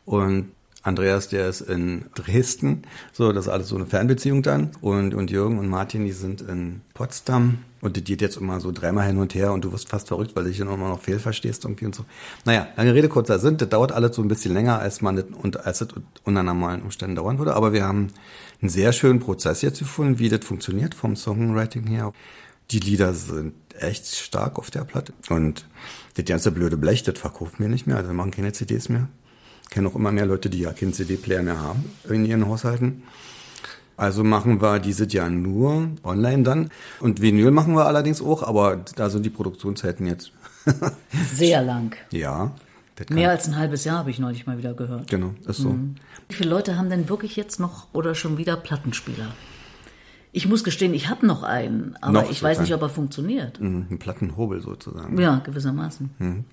Und 0.03 0.51
Andreas, 0.83 1.29
der 1.29 1.47
ist 1.47 1.61
in 1.61 2.05
Dresden. 2.15 2.83
So, 3.13 3.31
das 3.31 3.45
ist 3.45 3.51
alles 3.51 3.69
so 3.69 3.75
eine 3.77 3.85
Fernbeziehung 3.85 4.41
dann. 4.41 4.71
Und, 4.81 5.13
und 5.13 5.31
Jürgen 5.31 5.57
und 5.57 5.69
Martin, 5.69 6.05
die 6.05 6.11
sind 6.11 6.41
in 6.41 6.81
Potsdam. 6.93 7.59
Und 7.81 7.97
die 7.97 8.03
geht 8.03 8.21
jetzt 8.21 8.37
immer 8.37 8.59
so 8.59 8.71
dreimal 8.71 9.07
hin 9.07 9.17
und 9.17 9.33
her 9.33 9.51
und 9.51 9.65
du 9.65 9.71
wirst 9.71 9.89
fast 9.89 10.07
verrückt, 10.07 10.35
weil 10.35 10.43
du 10.43 10.49
dich 10.49 10.59
dann 10.59 10.67
immer 10.67 10.89
noch 10.89 11.01
fehlverstehst 11.01 11.65
irgendwie 11.65 11.85
und 11.85 11.95
so. 11.95 12.05
Naja, 12.45 12.67
lange 12.77 12.93
Rede, 12.93 13.09
kurzer 13.09 13.39
Sinn. 13.39 13.57
Das 13.57 13.69
dauert 13.69 13.91
alles 13.91 14.15
so 14.15 14.21
ein 14.21 14.27
bisschen 14.27 14.53
länger, 14.53 14.79
als 14.79 15.01
man 15.01 15.15
das, 15.15 15.25
und 15.33 15.65
als 15.65 15.79
das 15.79 15.87
unter 16.23 16.43
normalen 16.43 16.83
Umständen 16.83 17.15
dauern 17.15 17.39
würde. 17.39 17.55
Aber 17.55 17.73
wir 17.73 17.83
haben 17.83 18.09
einen 18.61 18.69
sehr 18.69 18.93
schönen 18.93 19.19
Prozess 19.19 19.63
jetzt 19.63 19.79
gefunden, 19.79 20.19
wie 20.19 20.29
das 20.29 20.45
funktioniert 20.45 20.93
vom 20.93 21.15
Songwriting 21.15 21.87
her. 21.87 22.13
Die 22.69 22.79
Lieder 22.79 23.13
sind 23.13 23.53
echt 23.79 24.05
stark 24.05 24.59
auf 24.59 24.69
der 24.69 24.83
Platte. 24.83 25.13
Und 25.29 25.65
das 26.15 26.25
ganze 26.25 26.51
blöde 26.51 26.77
Blech, 26.77 27.03
das 27.03 27.17
verkauft 27.17 27.59
mir 27.59 27.67
nicht 27.67 27.87
mehr. 27.87 27.97
Also 27.97 28.09
wir 28.09 28.13
machen 28.13 28.31
keine 28.31 28.53
CDs 28.53 28.89
mehr. 28.89 29.07
Ich 29.63 29.69
kenne 29.69 29.87
auch 29.87 29.95
immer 29.95 30.11
mehr 30.11 30.25
Leute, 30.25 30.49
die 30.49 30.59
ja 30.59 30.73
keinen 30.73 30.93
CD-Player 30.93 31.41
mehr 31.41 31.59
haben 31.59 31.85
in 32.07 32.25
ihren 32.25 32.47
Haushalten. 32.47 33.03
Also 34.01 34.23
machen 34.23 34.63
wir 34.63 34.79
dieses 34.79 35.13
Jahr 35.13 35.29
nur 35.29 35.89
online 36.03 36.41
dann. 36.41 36.71
Und 37.01 37.21
Vinyl 37.21 37.51
machen 37.51 37.75
wir 37.75 37.85
allerdings 37.85 38.19
auch, 38.19 38.41
aber 38.41 38.77
da 38.95 39.11
sind 39.11 39.23
die 39.27 39.29
Produktionszeiten 39.29 40.07
jetzt. 40.07 40.31
Sehr 41.33 41.61
lang. 41.61 41.95
ja. 42.09 42.51
Mehr 43.09 43.31
als 43.31 43.47
ein 43.47 43.57
halbes 43.57 43.83
Jahr 43.83 43.97
habe 43.99 44.11
ich 44.11 44.19
neulich 44.19 44.45
mal 44.45 44.57
wieder 44.59 44.73
gehört. 44.75 45.07
Genau, 45.09 45.33
ist 45.47 45.57
so. 45.57 45.75
Wie 46.29 46.35
viele 46.35 46.49
Leute 46.51 46.77
haben 46.77 46.89
denn 46.89 47.09
wirklich 47.09 47.35
jetzt 47.35 47.59
noch 47.59 47.87
oder 47.93 48.13
schon 48.13 48.37
wieder 48.37 48.55
Plattenspieler? 48.55 49.27
Ich 50.31 50.47
muss 50.47 50.63
gestehen, 50.63 50.93
ich 50.93 51.09
habe 51.09 51.25
noch 51.25 51.43
einen, 51.43 51.95
aber 52.01 52.13
Noch 52.13 52.21
ich 52.23 52.41
weiß 52.43 52.57
sozusagen. 52.57 52.61
nicht, 52.63 52.73
ob 52.75 52.81
er 52.83 52.89
funktioniert. 52.89 53.59
Mhm, 53.59 53.87
Ein 53.91 53.99
Plattenhobel 53.99 54.61
sozusagen. 54.61 55.19
Ja, 55.19 55.41
gewissermaßen. 55.43 56.45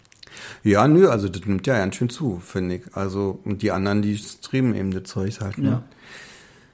Ja, 0.64 0.88
nö, 0.88 1.09
also 1.09 1.28
das 1.28 1.45
nimmt 1.47 1.67
ja 1.67 1.76
ganz 1.78 1.97
schön 1.97 2.09
zu, 2.09 2.40
finde 2.45 2.76
ich. 2.76 2.83
Also, 2.95 3.38
und 3.45 3.61
die 3.62 3.71
anderen, 3.71 4.02
die 4.02 4.17
streamen 4.19 4.75
eben 4.75 4.90
das 4.90 5.05
Zeug 5.05 5.40
halt. 5.40 5.59
Ne? 5.59 5.69
Ja. 5.71 5.83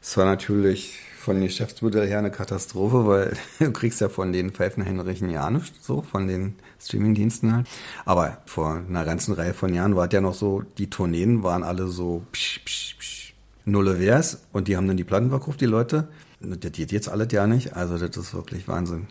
Es 0.07 0.19
war 0.19 0.27
natürlich 0.27 0.99
von 1.19 1.41
Geschäftsmodell 1.41 2.07
her 2.07 2.19
eine 2.19 2.31
Katastrophe, 2.31 3.07
weil 3.07 3.37
du 3.59 3.73
kriegst 3.73 4.03
ja 4.03 4.11
von 4.11 4.35
den 4.35 4.51
Pfeifenheinrichen 4.51 5.31
ja 5.31 5.49
nichts, 5.49 5.87
so, 5.87 6.03
von 6.03 6.29
den 6.29 6.57
Streamingdiensten 6.79 7.57
halt. 7.57 7.67
Aber 8.05 8.37
vor 8.45 8.83
einer 8.87 9.07
ganzen 9.07 9.33
Reihe 9.33 9.55
von 9.55 9.73
Jahren 9.73 9.97
war 9.97 10.07
es 10.07 10.13
ja 10.13 10.21
noch 10.21 10.35
so, 10.35 10.63
die 10.77 10.91
Tourneen 10.91 11.43
waren 11.43 11.63
alle 11.63 11.89
so 11.89 12.23
psch, 12.33 12.61
psch, 12.67 12.97
psch, 12.99 13.35
nulle 13.65 13.99
wär's 13.99 14.43
und 14.53 14.69
die 14.69 14.77
haben 14.77 14.87
dann 14.87 14.99
die 14.99 15.05
Platten 15.05 15.31
verkauft, 15.31 15.63
die 15.63 15.67
Leute. 15.67 16.09
Das 16.39 16.73
geht 16.73 16.93
jetzt 16.93 17.09
alles 17.09 17.33
ja 17.33 17.47
nicht, 17.47 17.73
also 17.73 17.97
das 17.97 18.15
ist 18.15 18.35
wirklich 18.35 18.69
Wahnsinn. 18.69 19.07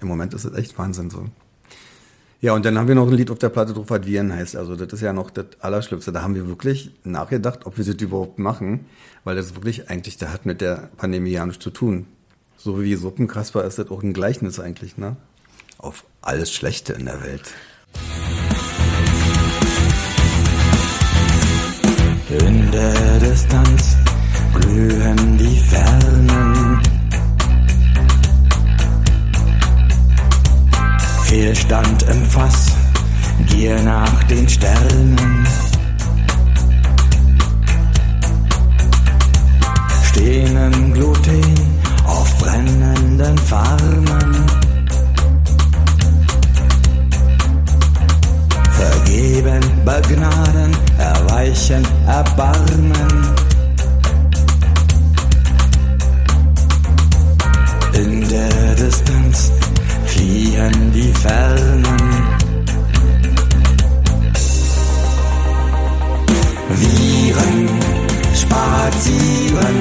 Im 0.00 0.08
Moment 0.08 0.32
ist 0.32 0.46
es 0.46 0.56
echt 0.56 0.78
Wahnsinn 0.78 1.10
so. 1.10 1.26
Ja, 2.42 2.54
und 2.54 2.64
dann 2.64 2.78
haben 2.78 2.88
wir 2.88 2.94
noch 2.94 3.06
ein 3.06 3.12
Lied 3.12 3.30
auf 3.30 3.38
der 3.38 3.50
Platte 3.50 3.74
drauf, 3.74 3.86
was 3.88 4.06
Viren 4.06 4.32
heißt. 4.32 4.56
Also 4.56 4.74
das 4.74 4.90
ist 4.94 5.02
ja 5.02 5.12
noch 5.12 5.30
das 5.30 5.46
Allerschlimmste. 5.60 6.10
Da 6.10 6.22
haben 6.22 6.34
wir 6.34 6.48
wirklich 6.48 6.90
nachgedacht, 7.04 7.66
ob 7.66 7.76
wir 7.76 7.84
das 7.84 7.96
überhaupt 7.96 8.38
machen, 8.38 8.86
weil 9.24 9.36
das 9.36 9.54
wirklich 9.54 9.90
eigentlich, 9.90 10.16
der 10.16 10.32
hat 10.32 10.46
mit 10.46 10.62
der 10.62 10.88
Pandemie 10.96 11.32
ja 11.32 11.44
nichts 11.44 11.62
zu 11.62 11.70
tun. 11.70 12.06
So 12.56 12.80
wie 12.82 12.94
Suppenkasper 12.94 13.64
ist 13.64 13.78
das 13.78 13.90
auch 13.90 14.02
ein 14.02 14.14
Gleichnis 14.14 14.58
eigentlich, 14.58 14.96
ne? 14.96 15.16
Auf 15.76 16.04
alles 16.22 16.52
Schlechte 16.52 16.94
in 16.94 17.06
der 17.06 17.22
Welt. 17.22 17.54
In 22.28 22.70
der 22.70 23.18
Distanz 23.18 23.96
glühen 24.54 25.36
die 25.36 25.58
Fernen. 25.58 26.99
Fehlstand 31.30 32.02
im 32.10 32.24
Fass, 32.24 32.72
Gier 33.46 33.80
nach 33.84 34.24
den 34.24 34.48
Sternen. 34.48 35.46
Stehen 40.08 40.56
im 40.56 40.92
Gluten 40.92 41.54
auf 42.04 42.36
brennenden 42.38 43.38
Farmen. 43.38 44.44
Vergeben, 48.72 49.60
begnaden, 49.84 50.76
erweichen, 50.98 51.86
erbarmen. 52.08 53.36
In 57.94 58.28
der 58.28 58.74
Distanz 58.74 59.52
fliehen 60.20 60.92
die 60.92 61.12
Fernen. 61.22 62.00
Viren 66.80 67.68
spazieren 68.34 69.78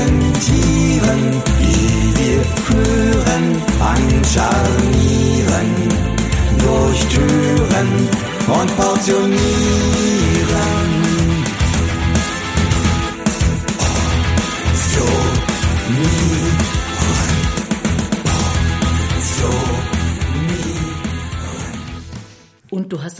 in 0.00 0.14
Tieren, 0.44 1.42
die 1.60 2.18
wir 2.18 2.42
führen 2.66 3.46
an 3.80 4.04
Scharnieren 4.32 5.70
durch 6.58 7.00
Türen 7.14 8.08
und 8.46 8.76
portionieren. 8.76 10.29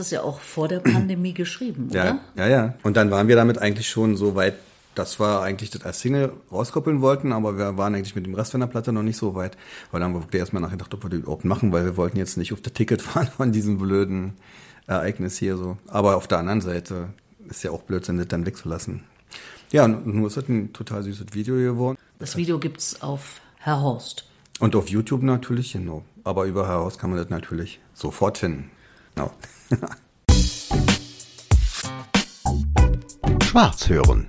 Das 0.00 0.10
ja 0.10 0.22
auch 0.22 0.40
vor 0.40 0.66
der 0.66 0.80
Pandemie 0.80 1.34
geschrieben, 1.34 1.88
oder? 1.90 2.04
Ja, 2.04 2.20
ja, 2.36 2.48
ja. 2.48 2.74
Und 2.82 2.96
dann 2.96 3.10
waren 3.10 3.28
wir 3.28 3.36
damit 3.36 3.58
eigentlich 3.58 3.86
schon 3.90 4.16
so 4.16 4.34
weit, 4.34 4.54
dass 4.94 5.20
wir 5.20 5.42
eigentlich 5.42 5.68
das 5.68 5.82
als 5.82 6.00
Single 6.00 6.32
rauskoppeln 6.50 7.02
wollten, 7.02 7.34
aber 7.34 7.58
wir 7.58 7.76
waren 7.76 7.94
eigentlich 7.94 8.14
mit 8.14 8.24
dem 8.24 8.34
Rest 8.34 8.52
von 8.52 8.60
der 8.60 8.66
Platte 8.66 8.94
noch 8.94 9.02
nicht 9.02 9.18
so 9.18 9.34
weit. 9.34 9.58
Weil 9.90 10.00
dann 10.00 10.08
haben 10.08 10.14
wir 10.14 10.22
wirklich 10.22 10.40
erstmal 10.40 10.62
nachgedacht, 10.62 10.94
ob 10.94 11.04
wir 11.04 11.10
das 11.10 11.18
überhaupt 11.18 11.44
machen, 11.44 11.70
weil 11.70 11.84
wir 11.84 11.98
wollten 11.98 12.16
jetzt 12.16 12.38
nicht 12.38 12.54
auf 12.54 12.62
das 12.62 12.72
Ticket 12.72 13.02
fahren 13.02 13.28
von 13.36 13.52
diesem 13.52 13.76
blöden 13.76 14.32
Ereignis 14.86 15.36
hier 15.36 15.58
so. 15.58 15.76
Aber 15.86 16.16
auf 16.16 16.26
der 16.26 16.38
anderen 16.38 16.62
Seite 16.62 17.10
ist 17.50 17.62
ja 17.62 17.72
auch 17.72 17.82
Blödsinn, 17.82 18.16
das 18.16 18.28
dann 18.28 18.46
wegzulassen. 18.46 19.04
Ja, 19.70 19.84
und 19.84 20.06
nun 20.06 20.24
ist 20.24 20.38
das 20.38 20.48
ein 20.48 20.72
total 20.72 21.02
süßes 21.02 21.26
Video 21.34 21.56
geworden. 21.56 21.98
Das 22.18 22.36
Video 22.36 22.58
gibt's 22.58 23.02
auf 23.02 23.42
Herr 23.58 23.82
Horst. 23.82 24.24
Und 24.60 24.74
auf 24.76 24.88
YouTube 24.88 25.22
natürlich, 25.22 25.74
genau. 25.74 26.04
Aber 26.24 26.46
über 26.46 26.66
heraus 26.66 26.96
kann 26.96 27.10
man 27.10 27.18
das 27.18 27.28
natürlich 27.28 27.80
sofort 27.92 28.38
finden. 28.38 28.70
Genau. 29.14 29.30
Schwarz 33.42 33.88
hören. 33.88 34.28